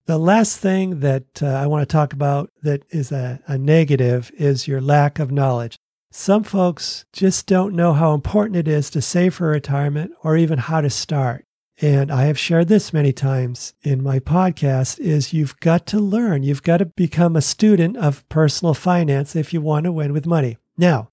The 0.06 0.18
last 0.18 0.58
thing 0.60 1.02
that 1.02 1.44
uh, 1.44 1.48
I 1.48 1.68
want 1.68 1.82
to 1.82 1.92
talk 1.92 2.14
about 2.14 2.50
that 2.64 2.84
is 2.92 3.12
a, 3.12 3.42
a 3.46 3.58
negative 3.58 4.32
is 4.38 4.68
your 4.68 4.80
lack 4.80 5.20
of 5.20 5.32
knowledge. 5.34 5.76
Some 6.12 6.44
folks 6.44 7.04
just 7.12 7.46
don't 7.46 7.76
know 7.76 7.92
how 7.92 8.14
important 8.14 8.56
it 8.56 8.70
is 8.70 8.90
to 8.92 9.02
save 9.02 9.36
for 9.36 9.50
retirement 9.50 10.14
or 10.24 10.38
even 10.38 10.60
how 10.60 10.80
to 10.80 10.90
start. 10.90 11.44
And 11.82 12.10
I 12.10 12.24
have 12.24 12.40
shared 12.40 12.70
this 12.70 12.94
many 12.94 13.12
times 13.12 13.74
in 13.84 14.02
my 14.02 14.20
podcast 14.20 14.98
is 15.00 15.34
you've 15.34 15.60
got 15.60 15.86
to 15.88 16.00
learn. 16.00 16.42
You've 16.42 16.64
got 16.64 16.78
to 16.78 16.86
become 16.86 17.36
a 17.36 17.42
student 17.42 17.98
of 17.98 18.28
personal 18.30 18.74
finance 18.74 19.36
if 19.36 19.54
you 19.54 19.62
want 19.62 19.84
to 19.84 19.92
win 19.92 20.14
with 20.14 20.26
money. 20.26 20.58
Now, 20.78 21.10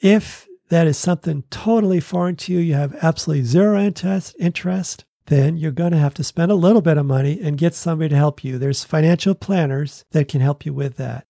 if 0.00 0.46
that 0.68 0.86
is 0.86 0.96
something 0.96 1.44
totally 1.50 2.00
foreign 2.00 2.36
to 2.36 2.52
you, 2.52 2.60
you 2.60 2.74
have 2.74 2.96
absolutely 3.02 3.44
zero 3.44 3.78
interest, 3.80 4.34
interest, 4.38 5.04
then 5.26 5.56
you're 5.56 5.70
going 5.70 5.92
to 5.92 5.98
have 5.98 6.14
to 6.14 6.24
spend 6.24 6.50
a 6.50 6.56
little 6.56 6.82
bit 6.82 6.98
of 6.98 7.06
money 7.06 7.40
and 7.40 7.58
get 7.58 7.74
somebody 7.74 8.08
to 8.08 8.16
help 8.16 8.42
you. 8.42 8.58
There's 8.58 8.84
financial 8.84 9.34
planners 9.34 10.04
that 10.12 10.28
can 10.28 10.40
help 10.40 10.64
you 10.64 10.72
with 10.72 10.96
that. 10.96 11.26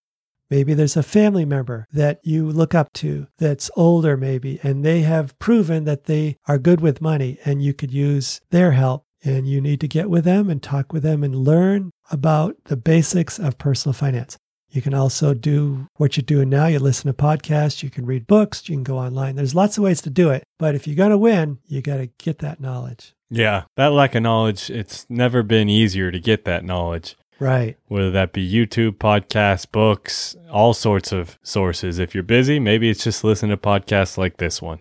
Maybe 0.51 0.75
there's 0.75 0.97
a 0.97 1.03
family 1.03 1.45
member 1.45 1.87
that 1.93 2.19
you 2.25 2.51
look 2.51 2.75
up 2.75 2.93
to 2.95 3.29
that's 3.39 3.71
older, 3.77 4.17
maybe, 4.17 4.59
and 4.63 4.85
they 4.85 5.03
have 5.03 5.39
proven 5.39 5.85
that 5.85 6.05
they 6.05 6.39
are 6.47 6.59
good 6.59 6.81
with 6.81 7.01
money 7.01 7.39
and 7.45 7.63
you 7.63 7.73
could 7.73 7.93
use 7.93 8.41
their 8.51 8.73
help. 8.73 9.05
And 9.23 9.47
you 9.47 9.61
need 9.61 9.83
to 9.83 9.89
get 9.89 10.09
with 10.09 10.25
them 10.25 10.49
and 10.49 10.63
talk 10.63 10.95
with 10.95 11.03
them 11.03 11.23
and 11.23 11.37
learn 11.37 11.91
about 12.11 12.57
the 12.65 12.77
basics 12.77 13.39
of 13.39 13.59
personal 13.59 13.93
finance. 13.93 14.39
You 14.71 14.81
can 14.83 14.95
also 14.95 15.35
do 15.35 15.89
what 15.97 16.17
you're 16.17 16.23
doing 16.23 16.49
now. 16.49 16.67
You 16.67 16.79
listen 16.79 17.09
to 17.09 17.23
podcasts, 17.23 17.83
you 17.83 17.91
can 17.91 18.07
read 18.07 18.27
books, 18.27 18.69
you 18.69 18.77
can 18.77 18.85
go 18.85 18.99
online. 18.99 19.37
There's 19.37 19.55
lots 19.55 19.77
of 19.77 19.85
ways 19.85 20.01
to 20.03 20.11
do 20.11 20.31
it. 20.31 20.45
But 20.59 20.75
if 20.75 20.87
you're 20.87 20.97
going 20.97 21.11
to 21.11 21.19
win, 21.19 21.59
you 21.67 21.83
got 21.83 21.97
to 21.97 22.07
get 22.19 22.39
that 22.39 22.61
knowledge. 22.61 23.15
Yeah, 23.31 23.65
that 23.77 23.93
lack 23.93 24.15
of 24.15 24.23
knowledge, 24.23 24.71
it's 24.71 25.07
never 25.09 25.43
been 25.43 25.69
easier 25.69 26.11
to 26.11 26.21
get 26.21 26.45
that 26.45 26.65
knowledge. 26.65 27.17
Right. 27.41 27.79
Whether 27.87 28.11
that 28.11 28.33
be 28.33 28.49
YouTube, 28.49 28.99
podcasts, 28.99 29.71
books, 29.71 30.37
all 30.51 30.75
sorts 30.75 31.11
of 31.11 31.39
sources. 31.43 31.99
If 31.99 32.15
you're 32.15 32.23
busy, 32.23 32.61
maybe 32.61 32.91
it's 32.91 33.03
just 33.03 33.25
listen 33.25 33.49
to 33.49 33.57
podcasts 33.57 34.19
like 34.19 34.37
this 34.37 34.61
one. 34.61 34.81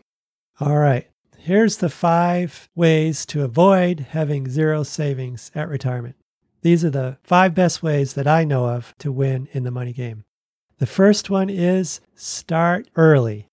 All 0.59 0.77
right. 0.77 1.07
Here's 1.37 1.77
the 1.77 1.89
five 1.89 2.67
ways 2.75 3.25
to 3.27 3.43
avoid 3.43 4.07
having 4.11 4.49
zero 4.49 4.83
savings 4.83 5.51
at 5.55 5.69
retirement. 5.69 6.15
These 6.61 6.83
are 6.83 6.89
the 6.89 7.17
five 7.23 7.53
best 7.55 7.81
ways 7.81 8.13
that 8.13 8.27
I 8.27 8.43
know 8.43 8.67
of 8.67 8.93
to 8.99 9.11
win 9.11 9.47
in 9.51 9.63
the 9.63 9.71
money 9.71 9.93
game. 9.93 10.25
The 10.79 10.85
first 10.85 11.29
one 11.29 11.49
is 11.49 12.01
start 12.15 12.87
early. 12.95 13.47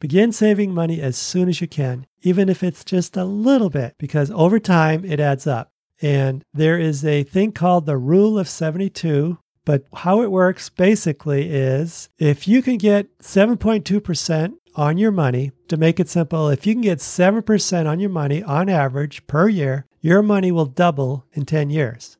Begin 0.00 0.32
saving 0.32 0.74
money 0.74 1.00
as 1.00 1.16
soon 1.16 1.48
as 1.48 1.60
you 1.60 1.68
can, 1.68 2.06
even 2.22 2.48
if 2.48 2.62
it's 2.62 2.84
just 2.84 3.16
a 3.16 3.24
little 3.24 3.70
bit, 3.70 3.94
because 3.98 4.30
over 4.32 4.58
time 4.58 5.04
it 5.04 5.20
adds 5.20 5.46
up. 5.46 5.70
And 6.00 6.44
there 6.52 6.78
is 6.78 7.04
a 7.04 7.22
thing 7.22 7.52
called 7.52 7.86
the 7.86 7.96
rule 7.96 8.38
of 8.38 8.48
72. 8.48 9.38
But 9.64 9.84
how 9.94 10.22
it 10.22 10.32
works 10.32 10.68
basically 10.68 11.48
is 11.50 12.08
if 12.18 12.48
you 12.48 12.62
can 12.62 12.78
get 12.78 13.16
7.2% 13.20 14.54
on 14.74 14.98
your 14.98 15.12
money, 15.12 15.52
to 15.68 15.76
make 15.76 16.00
it 16.00 16.08
simple, 16.08 16.48
if 16.48 16.66
you 16.66 16.74
can 16.74 16.82
get 16.82 16.98
7% 16.98 17.86
on 17.86 18.00
your 18.00 18.10
money 18.10 18.42
on 18.42 18.68
average 18.68 19.26
per 19.26 19.48
year, 19.48 19.86
your 20.00 20.22
money 20.22 20.50
will 20.50 20.66
double 20.66 21.26
in 21.32 21.44
10 21.44 21.70
years. 21.70 22.18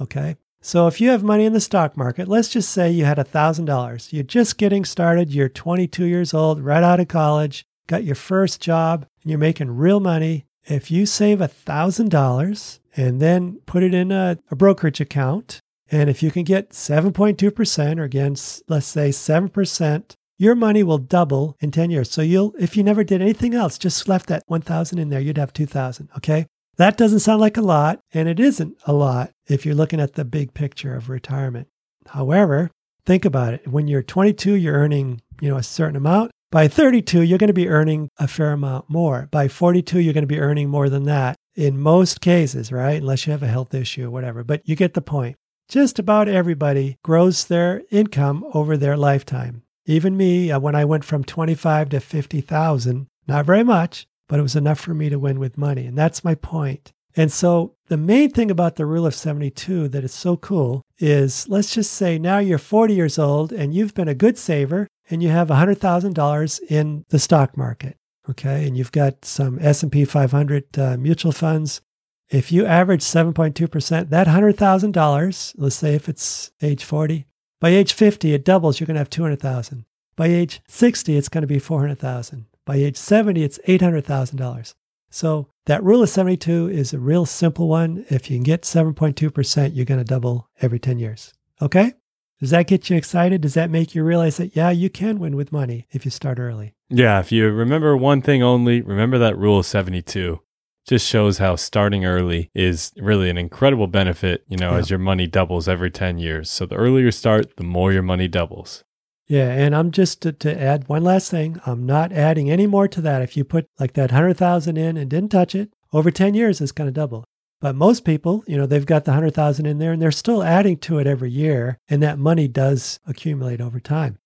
Okay. 0.00 0.36
So 0.62 0.86
if 0.86 1.00
you 1.00 1.10
have 1.10 1.22
money 1.22 1.46
in 1.46 1.54
the 1.54 1.60
stock 1.60 1.96
market, 1.96 2.28
let's 2.28 2.48
just 2.48 2.70
say 2.70 2.90
you 2.90 3.04
had 3.04 3.18
$1,000. 3.18 4.12
You're 4.12 4.22
just 4.22 4.58
getting 4.58 4.84
started. 4.84 5.32
You're 5.32 5.48
22 5.48 6.04
years 6.04 6.34
old, 6.34 6.60
right 6.60 6.84
out 6.84 7.00
of 7.00 7.08
college, 7.08 7.64
got 7.86 8.04
your 8.04 8.14
first 8.14 8.60
job, 8.60 9.06
and 9.22 9.30
you're 9.30 9.38
making 9.38 9.70
real 9.70 10.00
money. 10.00 10.46
If 10.64 10.90
you 10.90 11.06
save 11.06 11.38
$1,000 11.38 12.78
and 12.96 13.20
then 13.20 13.60
put 13.66 13.82
it 13.82 13.94
in 13.94 14.12
a, 14.12 14.38
a 14.50 14.56
brokerage 14.56 15.00
account. 15.00 15.60
And 15.90 16.08
if 16.08 16.22
you 16.22 16.30
can 16.30 16.44
get 16.44 16.70
7.2%, 16.70 17.98
or 17.98 18.04
again, 18.04 18.36
let's 18.68 18.86
say 18.86 19.08
7%, 19.10 20.14
your 20.38 20.54
money 20.54 20.82
will 20.82 20.98
double 20.98 21.56
in 21.60 21.70
10 21.70 21.90
years. 21.90 22.10
So 22.10 22.22
you'll, 22.22 22.54
if 22.58 22.76
you 22.76 22.82
never 22.82 23.02
did 23.02 23.20
anything 23.20 23.54
else, 23.54 23.76
just 23.76 24.08
left 24.08 24.26
that 24.28 24.44
1,000 24.46 24.98
in 24.98 25.08
there, 25.08 25.20
you'd 25.20 25.38
have 25.38 25.52
2,000. 25.52 26.08
Okay. 26.16 26.46
That 26.80 26.96
doesn't 26.96 27.20
sound 27.20 27.42
like 27.42 27.58
a 27.58 27.60
lot, 27.60 28.00
and 28.14 28.26
it 28.26 28.40
isn't 28.40 28.78
a 28.86 28.94
lot 28.94 29.32
if 29.46 29.66
you're 29.66 29.74
looking 29.74 30.00
at 30.00 30.14
the 30.14 30.24
big 30.24 30.54
picture 30.54 30.94
of 30.94 31.10
retirement. 31.10 31.68
However, 32.06 32.70
think 33.04 33.26
about 33.26 33.52
it. 33.52 33.68
When 33.68 33.86
you're 33.86 34.02
22, 34.02 34.54
you're 34.54 34.76
earning, 34.76 35.20
you 35.42 35.50
know, 35.50 35.58
a 35.58 35.62
certain 35.62 35.96
amount. 35.96 36.30
By 36.50 36.68
32, 36.68 37.20
you're 37.20 37.36
going 37.36 37.48
to 37.48 37.52
be 37.52 37.68
earning 37.68 38.08
a 38.18 38.26
fair 38.26 38.52
amount 38.52 38.88
more. 38.88 39.28
By 39.30 39.46
42, 39.46 40.00
you're 40.00 40.14
going 40.14 40.22
to 40.22 40.26
be 40.26 40.40
earning 40.40 40.70
more 40.70 40.88
than 40.88 41.04
that 41.04 41.36
in 41.54 41.78
most 41.78 42.22
cases, 42.22 42.72
right? 42.72 43.02
Unless 43.02 43.26
you 43.26 43.32
have 43.32 43.42
a 43.42 43.46
health 43.46 43.74
issue 43.74 44.06
or 44.06 44.10
whatever. 44.10 44.42
But 44.42 44.66
you 44.66 44.74
get 44.74 44.94
the 44.94 45.02
point. 45.02 45.36
Just 45.68 45.98
about 45.98 46.28
everybody 46.28 46.96
grows 47.04 47.44
their 47.44 47.82
income 47.90 48.42
over 48.54 48.78
their 48.78 48.96
lifetime. 48.96 49.64
Even 49.84 50.16
me, 50.16 50.50
uh, 50.50 50.58
when 50.58 50.74
I 50.74 50.86
went 50.86 51.04
from 51.04 51.24
25 51.24 51.90
to 51.90 52.00
50,000, 52.00 53.06
not 53.28 53.44
very 53.44 53.64
much, 53.64 54.06
but 54.30 54.38
it 54.38 54.42
was 54.42 54.56
enough 54.56 54.80
for 54.80 54.94
me 54.94 55.10
to 55.10 55.18
win 55.18 55.38
with 55.38 55.58
money. 55.58 55.84
And 55.84 55.98
that's 55.98 56.24
my 56.24 56.34
point. 56.34 56.92
And 57.14 57.30
so 57.30 57.74
the 57.88 57.98
main 57.98 58.30
thing 58.30 58.50
about 58.50 58.76
the 58.76 58.86
rule 58.86 59.04
of 59.04 59.14
72 59.14 59.88
that 59.88 60.04
is 60.04 60.14
so 60.14 60.38
cool 60.38 60.82
is 60.98 61.46
let's 61.48 61.74
just 61.74 61.92
say 61.92 62.18
now 62.18 62.38
you're 62.38 62.56
40 62.56 62.94
years 62.94 63.18
old 63.18 63.52
and 63.52 63.74
you've 63.74 63.94
been 63.94 64.08
a 64.08 64.14
good 64.14 64.38
saver 64.38 64.86
and 65.10 65.22
you 65.22 65.28
have 65.28 65.48
$100,000 65.48 66.60
in 66.70 67.04
the 67.10 67.18
stock 67.18 67.56
market 67.56 67.96
okay, 68.30 68.66
and 68.66 68.76
you've 68.76 68.92
got 68.92 69.24
some 69.24 69.58
S&P 69.60 70.04
500 70.04 70.78
uh, 70.78 70.96
mutual 70.96 71.32
funds, 71.32 71.80
if 72.28 72.52
you 72.52 72.64
average 72.64 73.02
7.2%, 73.02 74.08
that 74.08 74.26
$100,000, 74.26 75.54
let's 75.56 75.74
say 75.74 75.94
if 75.94 76.08
it's 76.08 76.52
age 76.62 76.84
40, 76.84 77.26
by 77.60 77.70
age 77.70 77.92
50 77.92 78.32
it 78.32 78.44
doubles, 78.44 78.78
you're 78.78 78.86
going 78.86 78.94
to 78.94 79.00
have 79.00 79.10
200,000. 79.10 79.84
By 80.16 80.28
age 80.28 80.60
60 80.68 81.16
it's 81.16 81.28
going 81.28 81.42
to 81.42 81.48
be 81.48 81.58
400,000. 81.58 82.46
By 82.70 82.76
age 82.76 82.96
70 82.96 83.42
it's 83.42 83.58
$800,000. 83.66 84.74
So 85.10 85.48
that 85.66 85.82
rule 85.82 86.04
of 86.04 86.08
72 86.08 86.68
is 86.68 86.94
a 86.94 87.00
real 87.00 87.26
simple 87.26 87.66
one. 87.66 88.04
If 88.10 88.30
you 88.30 88.36
can 88.36 88.44
get 88.44 88.62
7.2%, 88.62 89.74
you're 89.74 89.84
going 89.84 89.98
to 89.98 90.04
double 90.04 90.48
every 90.60 90.78
10 90.78 91.00
years. 91.00 91.34
Okay? 91.60 91.94
Does 92.38 92.50
that 92.50 92.68
get 92.68 92.88
you 92.88 92.96
excited? 92.96 93.40
Does 93.40 93.54
that 93.54 93.70
make 93.70 93.96
you 93.96 94.04
realize 94.04 94.36
that, 94.36 94.54
yeah, 94.54 94.70
you 94.70 94.88
can 94.88 95.18
win 95.18 95.34
with 95.34 95.50
money 95.50 95.88
if 95.90 96.04
you 96.04 96.12
start 96.12 96.38
early? 96.38 96.72
Yeah, 96.88 97.18
if 97.18 97.32
you 97.32 97.50
remember 97.50 97.96
one 97.96 98.22
thing 98.22 98.40
only, 98.40 98.82
remember 98.82 99.18
that 99.18 99.36
rule 99.36 99.58
of 99.58 99.66
72. 99.66 100.38
Just 100.86 101.08
shows 101.08 101.38
how 101.38 101.56
starting 101.56 102.04
early 102.04 102.52
is 102.54 102.92
really 102.98 103.30
an 103.30 103.36
incredible 103.36 103.88
benefit, 103.88 104.44
you 104.46 104.56
know, 104.56 104.70
yeah. 104.70 104.78
as 104.78 104.90
your 104.90 105.00
money 105.00 105.26
doubles 105.26 105.66
every 105.66 105.90
10 105.90 106.18
years. 106.18 106.48
So 106.48 106.66
the 106.66 106.76
earlier 106.76 107.06
you 107.06 107.10
start, 107.10 107.56
the 107.56 107.64
more 107.64 107.92
your 107.92 108.04
money 108.04 108.28
doubles. 108.28 108.84
Yeah, 109.30 109.52
and 109.52 109.76
I'm 109.76 109.92
just 109.92 110.22
to, 110.22 110.32
to 110.32 110.60
add 110.60 110.88
one 110.88 111.04
last 111.04 111.30
thing. 111.30 111.60
I'm 111.64 111.86
not 111.86 112.10
adding 112.10 112.50
any 112.50 112.66
more 112.66 112.88
to 112.88 113.00
that. 113.02 113.22
If 113.22 113.36
you 113.36 113.44
put 113.44 113.68
like 113.78 113.92
that 113.92 114.10
100,000 114.10 114.76
in 114.76 114.96
and 114.96 115.08
didn't 115.08 115.28
touch 115.28 115.54
it, 115.54 115.72
over 115.92 116.10
10 116.10 116.34
years 116.34 116.60
it's 116.60 116.72
going 116.72 116.88
to 116.88 116.92
double. 116.92 117.22
But 117.60 117.76
most 117.76 118.04
people, 118.04 118.42
you 118.48 118.56
know, 118.56 118.66
they've 118.66 118.84
got 118.84 119.04
the 119.04 119.12
100,000 119.12 119.66
in 119.66 119.78
there 119.78 119.92
and 119.92 120.02
they're 120.02 120.10
still 120.10 120.42
adding 120.42 120.78
to 120.78 120.98
it 120.98 121.06
every 121.06 121.30
year 121.30 121.78
and 121.88 122.02
that 122.02 122.18
money 122.18 122.48
does 122.48 122.98
accumulate 123.06 123.60
over 123.60 123.78
time. 123.78 124.18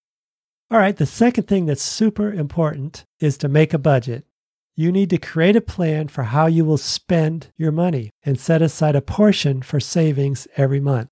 All 0.71 0.79
right, 0.79 0.97
the 0.97 1.05
second 1.05 1.49
thing 1.49 1.67
that's 1.67 1.83
super 1.83 2.33
important 2.33 3.05
is 3.21 3.37
to 3.39 3.49
make 3.49 3.75
a 3.75 3.79
budget. 3.79 4.25
You 4.75 4.91
need 4.91 5.11
to 5.11 5.19
create 5.19 5.55
a 5.55 5.61
plan 5.61 6.09
for 6.09 6.23
how 6.23 6.47
you 6.47 6.65
will 6.65 6.79
spend 6.79 7.49
your 7.59 7.73
money 7.73 8.11
and 8.23 8.41
set 8.41 8.63
aside 8.63 8.97
a 8.97 9.03
portion 9.03 9.61
for 9.61 9.81
savings 9.81 10.49
every 10.57 10.81
month. 10.81 11.11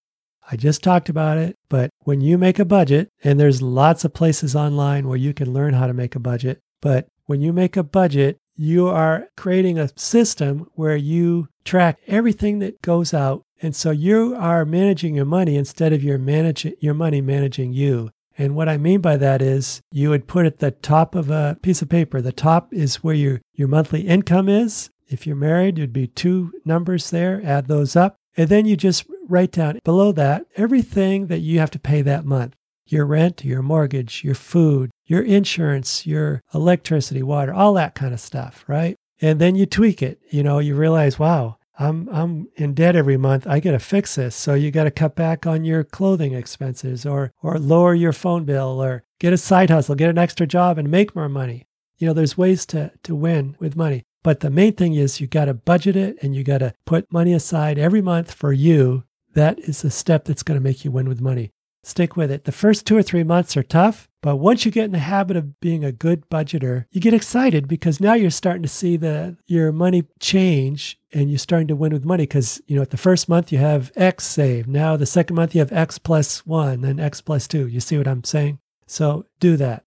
I 0.51 0.57
just 0.57 0.83
talked 0.83 1.09
about 1.09 1.39
it, 1.39 1.57
but 1.69 1.91
when 2.01 2.21
you 2.21 2.37
make 2.37 2.59
a 2.59 2.65
budget, 2.65 3.09
and 3.23 3.39
there's 3.39 3.63
lots 3.63 4.05
of 4.05 4.15
places 4.15 4.57
online 4.57 5.07
where 5.09 5.17
you 5.17 5.33
can 5.33 5.53
learn 5.53 5.75
how 5.75 5.87
to 5.87 5.95
make 5.95 6.15
a 6.15 6.21
budget, 6.21 6.61
but 6.81 7.07
when 7.27 7.41
you 7.41 7.53
make 7.53 7.77
a 7.77 7.83
budget, 7.83 8.39
you 8.57 8.89
are 8.89 9.29
creating 9.37 9.79
a 9.79 9.91
system 9.97 10.67
where 10.75 10.97
you 10.97 11.49
track 11.65 11.99
everything 12.07 12.59
that 12.59 12.83
goes 12.83 13.15
out. 13.15 13.43
And 13.63 13.75
so 13.75 13.91
you 13.91 14.35
are 14.37 14.65
managing 14.65 15.15
your 15.15 15.25
money 15.25 15.57
instead 15.57 15.93
of 15.93 16.03
your 16.03 16.19
manage 16.19 16.67
your 16.81 16.95
money 16.95 17.21
managing 17.21 17.73
you. 17.73 18.11
And 18.37 18.57
what 18.57 18.69
I 18.69 18.77
mean 18.77 19.01
by 19.01 19.17
that 19.19 19.41
is 19.43 19.83
you 19.93 20.11
would 20.11 20.27
put 20.27 20.47
at 20.47 20.59
the 20.59 20.71
top 20.71 21.15
of 21.15 21.31
a 21.31 21.57
piece 21.63 21.83
of 21.83 21.89
paper, 21.89 22.21
the 22.21 22.33
top 22.33 22.73
is 22.73 23.05
where 23.05 23.15
your, 23.15 23.41
your 23.55 23.69
monthly 23.69 24.03
income 24.03 24.49
is. 24.49 24.91
If 25.07 25.27
you're 25.27 25.37
married, 25.37 25.79
it'd 25.79 25.93
be 25.93 26.07
two 26.07 26.53
numbers 26.65 27.11
there, 27.11 27.43
add 27.45 27.69
those 27.69 27.95
up. 27.95 28.17
And 28.37 28.49
then 28.49 28.65
you 28.65 28.77
just 28.77 29.05
write 29.33 29.53
down 29.53 29.81
below 29.85 30.13
that 30.13 30.47
everything 30.57 31.27
that 31.27 31.41
you 31.41 31.59
have 31.59 31.71
to 31.73 31.79
pay 31.79 32.03
that 32.03 32.25
month 32.25 32.55
your 32.87 33.07
rent, 33.07 33.45
your 33.45 33.63
mortgage, 33.63 34.23
your 34.23 34.35
food, 34.35 34.91
your 35.07 35.23
insurance, 35.23 36.07
your 36.07 36.43
electricity, 36.53 37.23
water, 37.23 37.55
all 37.55 37.73
that 37.75 37.95
kind 37.95 38.13
of 38.13 38.21
stuff, 38.21 38.65
right? 38.67 38.97
And 39.21 39.41
then 39.41 39.55
you 39.55 39.67
tweak 39.67 40.03
it. 40.03 40.21
You 40.31 40.43
know, 40.43 40.59
you 40.59 40.75
realize, 40.75 41.19
wow, 41.19 41.57
I'm 41.79 42.09
I'm 42.11 42.49
in 42.57 42.75
debt 42.75 42.97
every 42.97 43.17
month. 43.17 43.47
I 43.47 43.61
got 43.61 43.71
to 43.71 43.79
fix 43.79 44.17
this. 44.17 44.37
So 44.37 44.55
you 44.55 44.71
got 44.71 44.85
to 44.85 44.91
cut 44.91 45.15
back 45.15 45.47
on 45.47 45.65
your 45.65 45.85
clothing 45.85 46.35
expenses 46.35 47.07
or 47.07 47.33
or 47.43 47.59
lower 47.59 47.95
your 47.95 48.13
phone 48.13 48.45
bill 48.45 48.83
or 48.83 49.05
get 49.21 49.33
a 49.33 49.39
side 49.39 49.71
hustle, 49.71 49.95
get 49.95 50.11
an 50.11 50.19
extra 50.19 50.47
job 50.47 50.77
and 50.77 50.91
make 50.91 51.17
more 51.17 51.29
money. 51.29 51.65
You 51.97 52.09
know, 52.09 52.13
there's 52.13 52.37
ways 52.37 52.67
to 52.67 52.93
to 53.05 53.15
win 53.15 53.57
with 53.59 53.77
money. 53.77 54.03
But 54.23 54.41
the 54.41 54.51
main 54.51 54.75
thing 54.75 54.95
is 54.95 55.21
you 55.21 55.27
got 55.27 55.47
to 55.47 55.55
budget 55.55 55.97
it 55.97 56.19
and 56.23 56.35
you 56.35 56.45
got 56.45 56.59
to 56.59 56.75
put 56.85 57.13
money 57.13 57.33
aside 57.33 57.79
every 57.79 58.03
month 58.03 58.33
for 58.33 58.53
you. 58.53 59.05
That 59.35 59.59
is 59.61 59.85
a 59.85 59.91
step 59.91 60.25
that's 60.25 60.43
going 60.43 60.59
to 60.59 60.65
make 60.65 60.85
you 60.85 60.91
win 60.91 61.09
with 61.09 61.21
money. 61.21 61.51
Stick 61.85 62.17
with 62.17 62.31
it. 62.31 62.45
The 62.45 62.53
first 62.53 62.87
two 62.87 62.97
or 62.97 63.03
three 63.03 63.25
months 63.25 63.57
are 63.57 63.63
tough, 63.63 64.09
but 64.21 64.37
once 64.37 64.65
you 64.65 64.71
get 64.71 64.85
in 64.85 64.93
the 64.93 65.01
habit 65.01 65.37
of 65.37 65.59
being 65.59 65.85
a 65.85 65.91
good 65.91 66.29
budgeter, 66.31 66.85
you 66.93 67.01
get 67.01 67.13
excited 67.13 67.67
because 67.67 68.01
now 68.01 68.15
you're 68.15 68.31
starting 68.31 68.63
to 68.63 68.69
see 68.69 68.97
the 68.97 69.37
your 69.47 69.73
money 69.73 70.05
change 70.21 70.97
and 71.13 71.29
you're 71.29 71.39
starting 71.39 71.67
to 71.69 71.75
win 71.75 71.93
with 71.93 72.05
money 72.05 72.23
because 72.23 72.63
you 72.69 72.77
know 72.77 72.83
at 72.83 72.91
the 72.91 72.97
first 72.97 73.29
month 73.29 73.51
you 73.51 73.59
have 73.59 73.91
X 73.97 74.25
saved. 74.25 74.69
Now 74.69 74.97
the 74.97 75.07
second 75.07 75.35
month 75.35 75.57
you 75.57 75.59
have 75.59 75.73
X 75.73 75.99
plus 75.99 76.47
one, 76.47 76.83
then 76.83 77.01
X 77.01 77.21
plus 77.21 77.49
two. 77.49 77.67
You 77.67 77.81
see 77.81 77.99
what 77.99 78.07
I'm 78.07 78.23
saying? 78.23 78.61
So 78.87 79.27
do 79.41 79.57
that. 79.57 79.85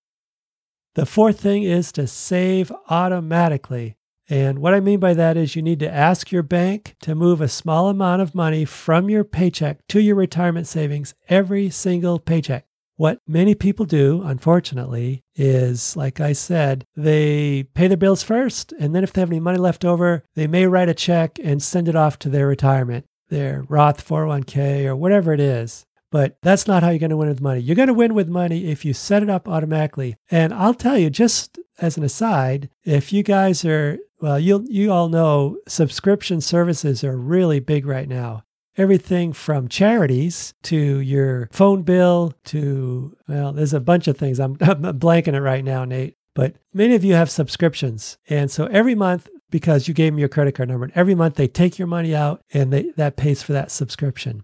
The 0.95 1.05
fourth 1.05 1.39
thing 1.39 1.63
is 1.63 1.93
to 1.93 2.05
save 2.05 2.73
automatically. 2.89 3.95
And 4.29 4.59
what 4.59 4.73
I 4.73 4.79
mean 4.79 4.99
by 4.99 5.13
that 5.13 5.37
is 5.37 5.55
you 5.55 5.61
need 5.61 5.79
to 5.79 5.93
ask 5.93 6.31
your 6.31 6.43
bank 6.43 6.95
to 7.01 7.15
move 7.15 7.41
a 7.41 7.47
small 7.47 7.89
amount 7.89 8.21
of 8.21 8.33
money 8.35 8.65
from 8.65 9.09
your 9.09 9.23
paycheck 9.23 9.85
to 9.89 9.99
your 9.99 10.15
retirement 10.15 10.67
savings 10.67 11.13
every 11.29 11.69
single 11.69 12.19
paycheck. 12.19 12.65
What 12.97 13.19
many 13.27 13.55
people 13.55 13.85
do, 13.85 14.23
unfortunately, 14.23 15.23
is 15.35 15.97
like 15.97 16.21
I 16.21 16.31
said, 16.31 16.85
they 16.95 17.63
pay 17.73 17.87
their 17.87 17.97
bills 17.97 18.23
first, 18.23 18.73
and 18.79 18.95
then 18.95 19.03
if 19.03 19.11
they 19.11 19.21
have 19.21 19.29
any 19.29 19.41
money 19.41 19.57
left 19.57 19.83
over, 19.83 20.23
they 20.33 20.47
may 20.47 20.65
write 20.65 20.87
a 20.87 20.93
check 20.93 21.37
and 21.43 21.61
send 21.61 21.89
it 21.89 21.95
off 21.95 22.17
to 22.19 22.29
their 22.29 22.47
retirement, 22.47 23.05
their 23.27 23.65
Roth 23.67 24.07
401k, 24.07 24.85
or 24.85 24.95
whatever 24.95 25.33
it 25.33 25.41
is. 25.41 25.85
But 26.09 26.37
that's 26.41 26.67
not 26.67 26.83
how 26.83 26.89
you're 26.89 26.99
going 26.99 27.09
to 27.09 27.17
win 27.17 27.27
with 27.27 27.41
money. 27.41 27.59
You're 27.59 27.75
going 27.75 27.89
to 27.89 27.93
win 27.93 28.13
with 28.13 28.29
money 28.29 28.71
if 28.71 28.85
you 28.85 28.93
set 28.93 29.21
it 29.21 29.29
up 29.29 29.49
automatically. 29.49 30.15
And 30.31 30.53
I'll 30.53 30.73
tell 30.73 30.97
you, 30.97 31.09
just 31.09 31.59
as 31.81 31.97
an 31.97 32.03
aside, 32.03 32.69
if 32.85 33.11
you 33.11 33.21
guys 33.21 33.65
are 33.65 33.97
well, 34.19 34.39
you 34.39 34.65
you 34.69 34.91
all 34.91 35.09
know 35.09 35.57
subscription 35.67 36.41
services 36.41 37.03
are 37.03 37.17
really 37.17 37.59
big 37.59 37.85
right 37.85 38.07
now. 38.07 38.43
Everything 38.77 39.31
from 39.31 39.69
charities 39.69 40.53
to 40.63 40.99
your 40.99 41.47
phone 41.51 41.83
bill 41.83 42.33
to 42.45 43.15
well, 43.27 43.53
there's 43.53 43.73
a 43.73 43.79
bunch 43.79 44.07
of 44.07 44.17
things. 44.17 44.39
I'm, 44.39 44.57
I'm 44.61 44.81
blanking 44.99 45.33
it 45.33 45.41
right 45.41 45.63
now, 45.63 45.85
Nate. 45.85 46.15
But 46.33 46.55
many 46.73 46.95
of 46.95 47.03
you 47.03 47.13
have 47.13 47.29
subscriptions, 47.29 48.17
and 48.29 48.51
so 48.51 48.65
every 48.65 48.95
month 48.95 49.29
because 49.49 49.87
you 49.87 49.93
gave 49.93 50.11
them 50.11 50.19
your 50.19 50.27
credit 50.29 50.53
card 50.53 50.67
number, 50.67 50.89
every 50.95 51.15
month 51.15 51.35
they 51.35 51.47
take 51.47 51.79
your 51.79 51.87
money 51.87 52.13
out 52.13 52.41
and 52.53 52.73
they, 52.73 52.91
that 52.97 53.15
pays 53.15 53.41
for 53.41 53.53
that 53.53 53.71
subscription. 53.71 54.43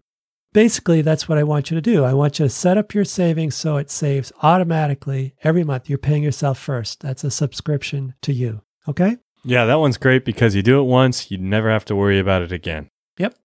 Basically, 0.54 1.02
that's 1.02 1.28
what 1.28 1.38
I 1.38 1.44
want 1.44 1.70
you 1.70 1.76
to 1.76 1.82
do. 1.82 2.04
I 2.04 2.14
want 2.14 2.40
you 2.40 2.46
to 2.46 2.50
set 2.50 2.78
up 2.78 2.94
your 2.94 3.06
savings 3.06 3.56
so 3.56 3.78
it 3.78 3.90
saves 3.90 4.32
automatically 4.42 5.34
every 5.44 5.64
month. 5.64 5.90
You're 5.90 5.98
paying 5.98 6.24
yourself 6.24 6.60
first. 6.60 7.02
That's 7.02 7.24
a 7.24 7.32
subscription 7.32 8.14
to 8.22 8.34
you. 8.34 8.62
Okay? 8.88 9.18
Yeah, 9.44 9.66
that 9.66 9.80
one's 9.80 9.98
great 9.98 10.26
because 10.26 10.56
you 10.56 10.62
do 10.62 10.80
it 10.80 10.84
once, 10.84 11.32
you 11.32 11.38
never 11.38 11.70
have 11.70 11.86
to 11.86 11.96
worry 11.96 12.20
about 12.20 12.42
it 12.42 12.52
again. 12.52 12.90
Yep. 13.18 13.36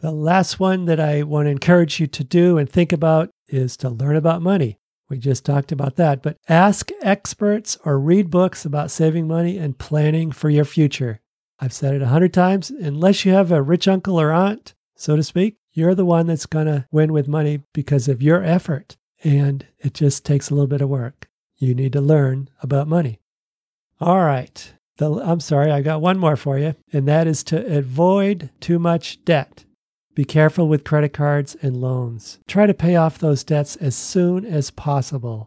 The 0.00 0.10
last 0.10 0.58
one 0.58 0.86
that 0.86 0.98
I 0.98 1.22
want 1.22 1.46
to 1.46 1.50
encourage 1.50 2.00
you 2.00 2.06
to 2.06 2.24
do 2.24 2.58
and 2.58 2.68
think 2.68 2.92
about 2.92 3.30
is 3.48 3.76
to 3.78 3.90
learn 3.90 4.16
about 4.16 4.42
money. 4.42 4.78
We 5.08 5.18
just 5.18 5.44
talked 5.44 5.72
about 5.72 5.96
that, 5.96 6.22
but 6.22 6.38
ask 6.48 6.90
experts 7.02 7.76
or 7.84 7.98
read 7.98 8.30
books 8.30 8.64
about 8.64 8.90
saving 8.90 9.28
money 9.28 9.58
and 9.58 9.78
planning 9.78 10.32
for 10.32 10.48
your 10.48 10.64
future. 10.64 11.20
I've 11.60 11.74
said 11.74 11.94
it 11.94 12.02
a 12.02 12.08
hundred 12.08 12.32
times 12.32 12.70
unless 12.70 13.24
you 13.24 13.32
have 13.32 13.52
a 13.52 13.62
rich 13.62 13.86
uncle 13.86 14.18
or 14.18 14.32
aunt, 14.32 14.74
so 14.96 15.14
to 15.14 15.22
speak, 15.22 15.58
you're 15.72 15.94
the 15.94 16.06
one 16.06 16.26
that's 16.26 16.46
going 16.46 16.66
to 16.66 16.86
win 16.90 17.12
with 17.12 17.28
money 17.28 17.62
because 17.72 18.08
of 18.08 18.22
your 18.22 18.42
effort. 18.42 18.96
And 19.22 19.66
it 19.78 19.94
just 19.94 20.24
takes 20.24 20.50
a 20.50 20.54
little 20.54 20.66
bit 20.66 20.80
of 20.80 20.88
work. 20.88 21.28
You 21.58 21.74
need 21.74 21.92
to 21.92 22.00
learn 22.00 22.48
about 22.62 22.88
money. 22.88 23.20
All 24.00 24.20
right. 24.20 24.72
The, 25.02 25.14
I'm 25.14 25.40
sorry, 25.40 25.72
I 25.72 25.82
got 25.82 26.00
one 26.00 26.16
more 26.16 26.36
for 26.36 26.60
you, 26.60 26.76
and 26.92 27.08
that 27.08 27.26
is 27.26 27.42
to 27.44 27.76
avoid 27.76 28.50
too 28.60 28.78
much 28.78 29.24
debt. 29.24 29.64
Be 30.14 30.24
careful 30.24 30.68
with 30.68 30.84
credit 30.84 31.12
cards 31.12 31.56
and 31.60 31.80
loans. 31.80 32.38
Try 32.46 32.68
to 32.68 32.72
pay 32.72 32.94
off 32.94 33.18
those 33.18 33.42
debts 33.42 33.74
as 33.74 33.96
soon 33.96 34.46
as 34.46 34.70
possible. 34.70 35.46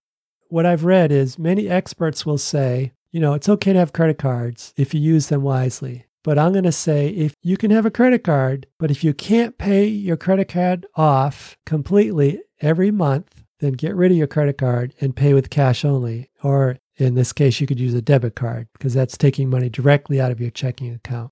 What 0.50 0.66
I've 0.66 0.84
read 0.84 1.10
is 1.10 1.40
many 1.40 1.70
experts 1.70 2.26
will 2.26 2.38
say, 2.38 2.92
you 3.12 3.22
know, 3.22 3.34
it's 3.34 3.48
okay 3.48 3.72
to 3.72 3.80
have 3.80 3.94
credit 3.94 4.18
cards 4.18 4.74
if 4.76 4.94
you 4.94 5.00
use 5.00 5.28
them 5.28 5.42
wisely. 5.44 6.06
But 6.22 6.38
I'm 6.38 6.52
going 6.52 6.66
to 6.66 6.72
say 6.74 7.08
if 7.08 7.34
you 7.42 7.56
can 7.56 7.72
have 7.72 7.86
a 7.86 7.92
credit 7.92 8.26
card, 8.26 8.68
but 8.78 8.92
if 8.92 9.06
you 9.06 9.14
can't 9.14 9.58
pay 9.58 9.86
your 9.86 10.18
credit 10.18 10.50
card 10.50 10.86
off 10.96 11.56
completely 11.66 12.42
every 12.60 12.92
month, 12.92 13.46
then 13.62 13.72
get 13.72 13.96
rid 13.96 14.12
of 14.12 14.18
your 14.18 14.28
credit 14.28 14.58
card 14.58 14.94
and 15.00 15.16
pay 15.16 15.34
with 15.34 15.50
cash 15.50 15.86
only. 15.86 16.30
Or 16.44 16.78
in 16.98 17.16
this 17.16 17.34
case, 17.34 17.60
you 17.60 17.68
could 17.68 17.80
use 17.80 17.94
a 17.94 18.02
debit 18.02 18.36
card 18.36 18.68
because 18.74 18.94
that's 18.94 19.18
taking 19.18 19.50
money 19.50 19.70
directly 19.70 20.20
out 20.22 20.32
of 20.32 20.40
your 20.40 20.52
checking 20.52 20.94
account. 20.94 21.32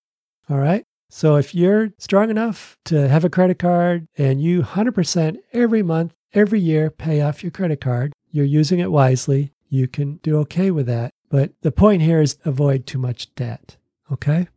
All 0.49 0.57
right. 0.57 0.85
So 1.09 1.35
if 1.35 1.53
you're 1.53 1.93
strong 1.99 2.29
enough 2.29 2.75
to 2.85 3.07
have 3.07 3.23
a 3.23 3.29
credit 3.29 3.59
card 3.59 4.07
and 4.17 4.41
you 4.41 4.63
100% 4.63 5.37
every 5.53 5.83
month, 5.83 6.13
every 6.33 6.59
year 6.59 6.89
pay 6.89 7.21
off 7.21 7.43
your 7.43 7.51
credit 7.51 7.79
card, 7.79 8.13
you're 8.31 8.45
using 8.45 8.79
it 8.79 8.91
wisely, 8.91 9.53
you 9.69 9.87
can 9.87 10.15
do 10.17 10.37
okay 10.39 10.71
with 10.71 10.87
that. 10.87 11.11
But 11.29 11.53
the 11.61 11.71
point 11.71 12.01
here 12.01 12.21
is 12.21 12.37
avoid 12.45 12.85
too 12.85 12.97
much 12.97 13.33
debt. 13.35 13.77
Okay. 14.11 14.47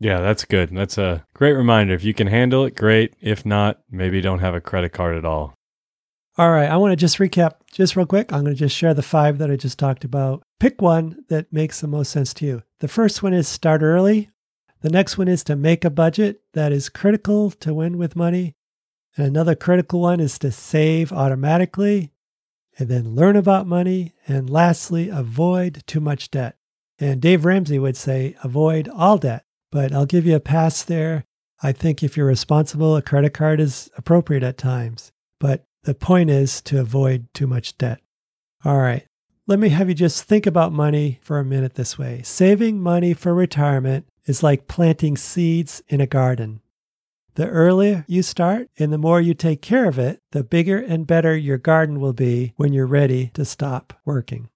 Yeah, 0.00 0.20
that's 0.20 0.44
good. 0.44 0.70
That's 0.74 0.98
a 0.98 1.24
great 1.34 1.52
reminder. 1.52 1.94
If 1.94 2.04
you 2.04 2.12
can 2.12 2.26
handle 2.26 2.64
it, 2.64 2.74
great. 2.74 3.14
If 3.20 3.46
not, 3.46 3.80
maybe 3.90 4.20
don't 4.20 4.40
have 4.40 4.54
a 4.54 4.60
credit 4.60 4.92
card 4.92 5.16
at 5.16 5.24
all. 5.24 5.54
All 6.38 6.50
right, 6.50 6.70
I 6.70 6.78
want 6.78 6.92
to 6.92 6.96
just 6.96 7.18
recap 7.18 7.56
just 7.70 7.94
real 7.94 8.06
quick. 8.06 8.32
I'm 8.32 8.40
going 8.40 8.54
to 8.54 8.58
just 8.58 8.74
share 8.74 8.94
the 8.94 9.02
five 9.02 9.36
that 9.36 9.50
I 9.50 9.56
just 9.56 9.78
talked 9.78 10.02
about. 10.02 10.42
Pick 10.58 10.80
one 10.80 11.26
that 11.28 11.52
makes 11.52 11.80
the 11.80 11.88
most 11.88 12.10
sense 12.10 12.32
to 12.34 12.46
you. 12.46 12.62
The 12.78 12.88
first 12.88 13.22
one 13.22 13.34
is 13.34 13.46
start 13.46 13.82
early. 13.82 14.30
The 14.80 14.88
next 14.88 15.18
one 15.18 15.28
is 15.28 15.44
to 15.44 15.56
make 15.56 15.84
a 15.84 15.90
budget 15.90 16.40
that 16.54 16.72
is 16.72 16.88
critical 16.88 17.50
to 17.50 17.74
win 17.74 17.98
with 17.98 18.16
money. 18.16 18.54
And 19.14 19.26
another 19.26 19.54
critical 19.54 20.00
one 20.00 20.20
is 20.20 20.38
to 20.38 20.50
save 20.50 21.12
automatically 21.12 22.12
and 22.78 22.88
then 22.88 23.14
learn 23.14 23.36
about 23.36 23.66
money. 23.66 24.14
And 24.26 24.48
lastly, 24.48 25.10
avoid 25.10 25.82
too 25.86 26.00
much 26.00 26.30
debt. 26.30 26.56
And 26.98 27.20
Dave 27.20 27.44
Ramsey 27.44 27.78
would 27.78 27.96
say, 27.96 28.36
avoid 28.42 28.88
all 28.88 29.18
debt. 29.18 29.44
But 29.70 29.92
I'll 29.92 30.06
give 30.06 30.24
you 30.24 30.36
a 30.36 30.40
pass 30.40 30.82
there. 30.82 31.24
I 31.62 31.72
think 31.72 32.02
if 32.02 32.16
you're 32.16 32.26
responsible, 32.26 32.96
a 32.96 33.02
credit 33.02 33.34
card 33.34 33.60
is 33.60 33.90
appropriate 33.98 34.42
at 34.42 34.56
times. 34.56 35.12
But 35.38 35.66
the 35.84 35.94
point 35.94 36.30
is 36.30 36.60
to 36.62 36.80
avoid 36.80 37.26
too 37.34 37.46
much 37.46 37.76
debt. 37.78 38.00
All 38.64 38.78
right. 38.78 39.04
Let 39.48 39.58
me 39.58 39.70
have 39.70 39.88
you 39.88 39.94
just 39.94 40.24
think 40.24 40.46
about 40.46 40.72
money 40.72 41.18
for 41.22 41.38
a 41.38 41.44
minute 41.44 41.74
this 41.74 41.98
way. 41.98 42.22
Saving 42.22 42.80
money 42.80 43.12
for 43.12 43.34
retirement 43.34 44.06
is 44.26 44.42
like 44.42 44.68
planting 44.68 45.16
seeds 45.16 45.82
in 45.88 46.00
a 46.00 46.06
garden. 46.06 46.60
The 47.34 47.48
earlier 47.48 48.04
you 48.06 48.22
start 48.22 48.68
and 48.78 48.92
the 48.92 48.98
more 48.98 49.20
you 49.20 49.34
take 49.34 49.62
care 49.62 49.88
of 49.88 49.98
it, 49.98 50.20
the 50.30 50.44
bigger 50.44 50.78
and 50.78 51.06
better 51.06 51.36
your 51.36 51.58
garden 51.58 51.98
will 51.98 52.12
be 52.12 52.52
when 52.56 52.72
you're 52.72 52.86
ready 52.86 53.30
to 53.34 53.44
stop 53.44 53.94
working. 54.04 54.48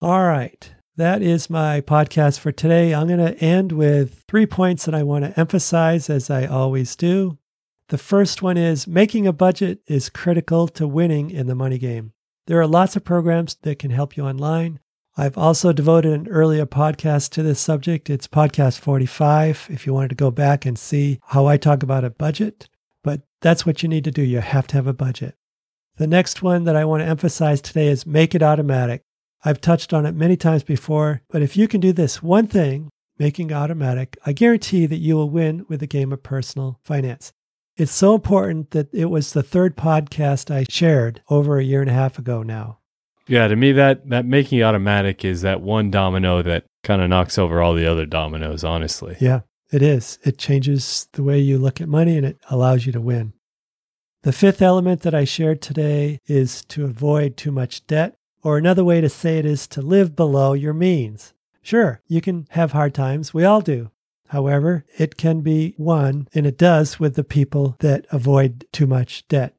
All 0.00 0.24
right. 0.24 0.72
That 0.96 1.20
is 1.20 1.50
my 1.50 1.80
podcast 1.80 2.38
for 2.38 2.52
today. 2.52 2.94
I'm 2.94 3.06
going 3.06 3.18
to 3.18 3.38
end 3.42 3.72
with 3.72 4.22
three 4.28 4.46
points 4.46 4.84
that 4.84 4.94
I 4.94 5.02
want 5.02 5.24
to 5.24 5.38
emphasize 5.38 6.08
as 6.08 6.30
I 6.30 6.46
always 6.46 6.96
do. 6.96 7.38
The 7.90 7.98
first 7.98 8.40
one 8.40 8.56
is 8.56 8.86
making 8.86 9.26
a 9.26 9.32
budget 9.32 9.80
is 9.88 10.10
critical 10.10 10.68
to 10.68 10.86
winning 10.86 11.28
in 11.28 11.48
the 11.48 11.56
money 11.56 11.76
game. 11.76 12.12
There 12.46 12.60
are 12.60 12.66
lots 12.68 12.94
of 12.94 13.02
programs 13.02 13.56
that 13.62 13.80
can 13.80 13.90
help 13.90 14.16
you 14.16 14.24
online. 14.24 14.78
I've 15.16 15.36
also 15.36 15.72
devoted 15.72 16.12
an 16.12 16.28
earlier 16.28 16.66
podcast 16.66 17.30
to 17.30 17.42
this 17.42 17.58
subject. 17.58 18.08
It's 18.08 18.28
podcast 18.28 18.78
45 18.78 19.66
if 19.70 19.86
you 19.88 19.92
wanted 19.92 20.10
to 20.10 20.14
go 20.14 20.30
back 20.30 20.64
and 20.64 20.78
see 20.78 21.18
how 21.26 21.46
I 21.46 21.56
talk 21.56 21.82
about 21.82 22.04
a 22.04 22.10
budget. 22.10 22.68
but 23.02 23.22
that's 23.40 23.66
what 23.66 23.82
you 23.82 23.88
need 23.88 24.04
to 24.04 24.12
do. 24.12 24.22
You 24.22 24.38
have 24.38 24.68
to 24.68 24.76
have 24.76 24.86
a 24.86 24.92
budget. 24.92 25.34
The 25.96 26.06
next 26.06 26.42
one 26.42 26.62
that 26.64 26.76
I 26.76 26.84
want 26.84 27.02
to 27.02 27.08
emphasize 27.08 27.60
today 27.60 27.88
is 27.88 28.06
make 28.06 28.36
it 28.36 28.42
automatic. 28.42 29.02
I've 29.44 29.60
touched 29.60 29.92
on 29.92 30.06
it 30.06 30.14
many 30.14 30.36
times 30.36 30.62
before, 30.62 31.22
but 31.28 31.42
if 31.42 31.56
you 31.56 31.66
can 31.66 31.80
do 31.80 31.92
this 31.92 32.22
one 32.22 32.46
thing, 32.46 32.90
making 33.18 33.52
automatic, 33.52 34.16
I 34.24 34.32
guarantee 34.32 34.86
that 34.86 34.98
you 34.98 35.16
will 35.16 35.30
win 35.30 35.66
with 35.68 35.80
the 35.80 35.88
game 35.88 36.12
of 36.12 36.22
personal 36.22 36.78
finance. 36.84 37.32
It's 37.80 37.92
so 37.92 38.14
important 38.14 38.72
that 38.72 38.92
it 38.92 39.06
was 39.06 39.32
the 39.32 39.42
third 39.42 39.74
podcast 39.74 40.54
I 40.54 40.66
shared 40.68 41.22
over 41.30 41.58
a 41.58 41.64
year 41.64 41.80
and 41.80 41.88
a 41.88 41.94
half 41.94 42.18
ago 42.18 42.42
now. 42.42 42.80
Yeah, 43.26 43.48
to 43.48 43.56
me 43.56 43.72
that 43.72 44.06
that 44.10 44.26
making 44.26 44.62
automatic 44.62 45.24
is 45.24 45.40
that 45.40 45.62
one 45.62 45.90
domino 45.90 46.42
that 46.42 46.66
kind 46.82 47.00
of 47.00 47.08
knocks 47.08 47.38
over 47.38 47.62
all 47.62 47.72
the 47.72 47.90
other 47.90 48.04
dominoes, 48.04 48.64
honestly. 48.64 49.16
Yeah, 49.18 49.40
it 49.72 49.80
is. 49.80 50.18
It 50.22 50.36
changes 50.36 51.08
the 51.14 51.22
way 51.22 51.38
you 51.38 51.56
look 51.56 51.80
at 51.80 51.88
money 51.88 52.18
and 52.18 52.26
it 52.26 52.36
allows 52.50 52.84
you 52.84 52.92
to 52.92 53.00
win. 53.00 53.32
The 54.24 54.32
fifth 54.32 54.60
element 54.60 55.00
that 55.00 55.14
I 55.14 55.24
shared 55.24 55.62
today 55.62 56.20
is 56.26 56.62
to 56.66 56.84
avoid 56.84 57.38
too 57.38 57.50
much 57.50 57.86
debt, 57.86 58.14
or 58.42 58.58
another 58.58 58.84
way 58.84 59.00
to 59.00 59.08
say 59.08 59.38
it 59.38 59.46
is 59.46 59.66
to 59.68 59.80
live 59.80 60.14
below 60.14 60.52
your 60.52 60.74
means. 60.74 61.32
Sure, 61.62 62.02
you 62.06 62.20
can 62.20 62.46
have 62.50 62.72
hard 62.72 62.92
times. 62.92 63.32
We 63.32 63.46
all 63.46 63.62
do. 63.62 63.90
However, 64.30 64.84
it 64.96 65.16
can 65.16 65.40
be 65.40 65.74
won, 65.76 66.28
and 66.32 66.46
it 66.46 66.56
does 66.56 67.00
with 67.00 67.16
the 67.16 67.24
people 67.24 67.74
that 67.80 68.06
avoid 68.12 68.64
too 68.70 68.86
much 68.86 69.26
debt. 69.26 69.56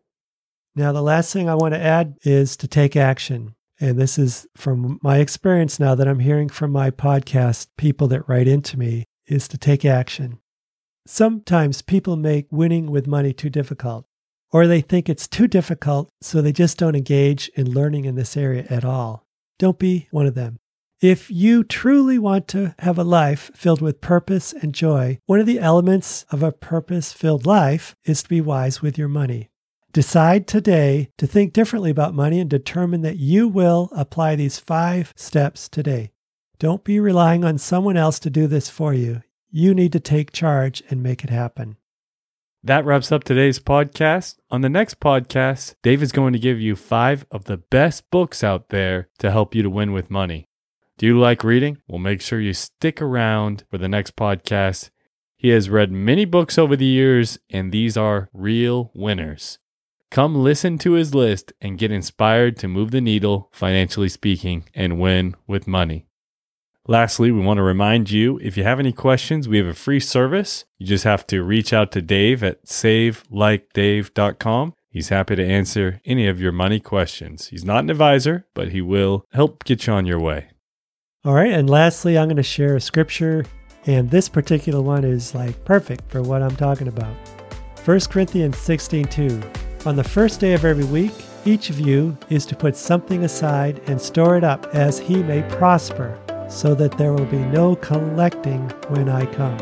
Now, 0.75 0.93
the 0.93 1.01
last 1.01 1.33
thing 1.33 1.49
I 1.49 1.55
want 1.55 1.73
to 1.73 1.79
add 1.79 2.15
is 2.23 2.55
to 2.55 2.69
take 2.69 2.95
action. 2.95 3.55
And 3.81 3.99
this 3.99 4.17
is 4.17 4.47
from 4.55 4.97
my 5.03 5.17
experience 5.17 5.77
now 5.77 5.93
that 5.95 6.07
I'm 6.07 6.19
hearing 6.19 6.47
from 6.47 6.71
my 6.71 6.89
podcast 6.89 7.67
people 7.77 8.07
that 8.09 8.29
write 8.29 8.47
into 8.47 8.79
me 8.79 9.03
is 9.27 9.49
to 9.49 9.57
take 9.57 9.83
action. 9.83 10.39
Sometimes 11.05 11.81
people 11.81 12.15
make 12.15 12.47
winning 12.49 12.91
with 12.91 13.07
money 13.07 13.33
too 13.33 13.49
difficult, 13.49 14.05
or 14.51 14.67
they 14.67 14.79
think 14.79 15.09
it's 15.09 15.27
too 15.27 15.49
difficult, 15.49 16.09
so 16.21 16.41
they 16.41 16.53
just 16.53 16.77
don't 16.77 16.95
engage 16.95 17.49
in 17.55 17.73
learning 17.73 18.05
in 18.05 18.15
this 18.15 18.37
area 18.37 18.65
at 18.69 18.85
all. 18.85 19.25
Don't 19.59 19.79
be 19.79 20.07
one 20.11 20.27
of 20.27 20.35
them. 20.35 20.60
If 21.01 21.31
you 21.31 21.63
truly 21.63 22.19
want 22.19 22.47
to 22.49 22.75
have 22.77 22.99
a 22.99 23.03
life 23.03 23.49
filled 23.55 23.81
with 23.81 24.01
purpose 24.01 24.53
and 24.53 24.71
joy, 24.71 25.17
one 25.25 25.39
of 25.39 25.47
the 25.47 25.59
elements 25.59 26.27
of 26.29 26.43
a 26.43 26.51
purpose 26.51 27.11
filled 27.11 27.47
life 27.47 27.95
is 28.05 28.21
to 28.21 28.29
be 28.29 28.39
wise 28.39 28.83
with 28.83 28.99
your 28.99 29.07
money. 29.07 29.49
Decide 29.93 30.45
today 30.45 31.09
to 31.17 31.25
think 31.25 31.53
differently 31.53 31.89
about 31.89 32.13
money 32.13 32.39
and 32.39 32.47
determine 32.47 33.01
that 33.01 33.17
you 33.17 33.47
will 33.47 33.89
apply 33.93 34.35
these 34.35 34.59
five 34.59 35.11
steps 35.15 35.67
today. 35.67 36.11
Don't 36.59 36.83
be 36.83 36.99
relying 36.99 37.43
on 37.43 37.57
someone 37.57 37.97
else 37.97 38.19
to 38.19 38.29
do 38.29 38.45
this 38.45 38.69
for 38.69 38.93
you. 38.93 39.23
You 39.49 39.73
need 39.73 39.93
to 39.93 39.99
take 39.99 40.31
charge 40.31 40.83
and 40.91 41.01
make 41.01 41.23
it 41.23 41.31
happen. 41.31 41.77
That 42.63 42.85
wraps 42.85 43.11
up 43.11 43.23
today's 43.23 43.57
podcast. 43.57 44.35
On 44.51 44.61
the 44.61 44.69
next 44.69 44.99
podcast, 44.99 45.73
Dave 45.81 46.03
is 46.03 46.11
going 46.11 46.33
to 46.33 46.39
give 46.39 46.61
you 46.61 46.75
five 46.75 47.25
of 47.31 47.45
the 47.45 47.57
best 47.57 48.11
books 48.11 48.43
out 48.43 48.69
there 48.69 49.09
to 49.17 49.31
help 49.31 49.55
you 49.55 49.63
to 49.63 49.69
win 49.71 49.93
with 49.93 50.11
money. 50.11 50.45
Do 51.01 51.07
you 51.07 51.19
like 51.19 51.43
reading? 51.43 51.79
Well, 51.87 51.97
make 51.97 52.21
sure 52.21 52.39
you 52.39 52.53
stick 52.53 53.01
around 53.01 53.63
for 53.71 53.79
the 53.79 53.89
next 53.89 54.15
podcast. 54.15 54.91
He 55.35 55.49
has 55.49 55.67
read 55.67 55.91
many 55.91 56.25
books 56.25 56.59
over 56.59 56.75
the 56.75 56.85
years, 56.85 57.39
and 57.49 57.71
these 57.71 57.97
are 57.97 58.29
real 58.33 58.91
winners. 58.93 59.57
Come 60.11 60.35
listen 60.35 60.77
to 60.77 60.91
his 60.91 61.15
list 61.15 61.53
and 61.59 61.79
get 61.79 61.91
inspired 61.91 62.55
to 62.57 62.67
move 62.67 62.91
the 62.91 63.01
needle, 63.01 63.49
financially 63.51 64.09
speaking, 64.09 64.65
and 64.75 64.99
win 64.99 65.33
with 65.47 65.65
money. 65.65 66.05
Lastly, 66.87 67.31
we 67.31 67.41
want 67.41 67.57
to 67.57 67.63
remind 67.63 68.11
you 68.11 68.37
if 68.37 68.55
you 68.55 68.63
have 68.63 68.79
any 68.79 68.93
questions, 68.93 69.49
we 69.49 69.57
have 69.57 69.65
a 69.65 69.73
free 69.73 69.99
service. 69.99 70.65
You 70.77 70.85
just 70.85 71.05
have 71.05 71.25
to 71.27 71.41
reach 71.41 71.73
out 71.73 71.91
to 71.93 72.03
Dave 72.03 72.43
at 72.43 72.63
savelikedave.com. 72.67 74.75
He's 74.87 75.09
happy 75.09 75.35
to 75.35 75.43
answer 75.43 75.99
any 76.05 76.27
of 76.27 76.39
your 76.39 76.51
money 76.51 76.79
questions. 76.79 77.47
He's 77.47 77.65
not 77.65 77.85
an 77.85 77.89
advisor, 77.89 78.45
but 78.53 78.67
he 78.67 78.81
will 78.81 79.25
help 79.33 79.63
get 79.63 79.87
you 79.87 79.93
on 79.93 80.05
your 80.05 80.19
way. 80.19 80.50
All 81.23 81.35
right. 81.35 81.53
And 81.53 81.69
lastly, 81.69 82.17
I'm 82.17 82.27
going 82.27 82.37
to 82.37 82.43
share 82.43 82.75
a 82.75 82.81
scripture. 82.81 83.45
And 83.85 84.09
this 84.09 84.27
particular 84.27 84.81
one 84.81 85.03
is 85.03 85.35
like 85.35 85.63
perfect 85.65 86.09
for 86.09 86.23
what 86.23 86.41
I'm 86.41 86.55
talking 86.55 86.87
about. 86.87 87.15
1 87.85 87.99
Corinthians 88.09 88.57
16 88.57 89.05
2. 89.05 89.41
On 89.85 89.95
the 89.95 90.03
first 90.03 90.39
day 90.39 90.53
of 90.53 90.65
every 90.65 90.85
week, 90.85 91.13
each 91.45 91.69
of 91.69 91.79
you 91.79 92.17
is 92.29 92.45
to 92.47 92.55
put 92.55 92.75
something 92.75 93.23
aside 93.23 93.81
and 93.87 93.99
store 93.99 94.35
it 94.35 94.43
up 94.43 94.67
as 94.73 94.99
he 94.99 95.21
may 95.23 95.41
prosper, 95.57 96.19
so 96.49 96.75
that 96.75 96.97
there 96.97 97.13
will 97.13 97.25
be 97.25 97.39
no 97.39 97.75
collecting 97.75 98.69
when 98.89 99.09
I 99.09 99.25
come. 99.25 99.57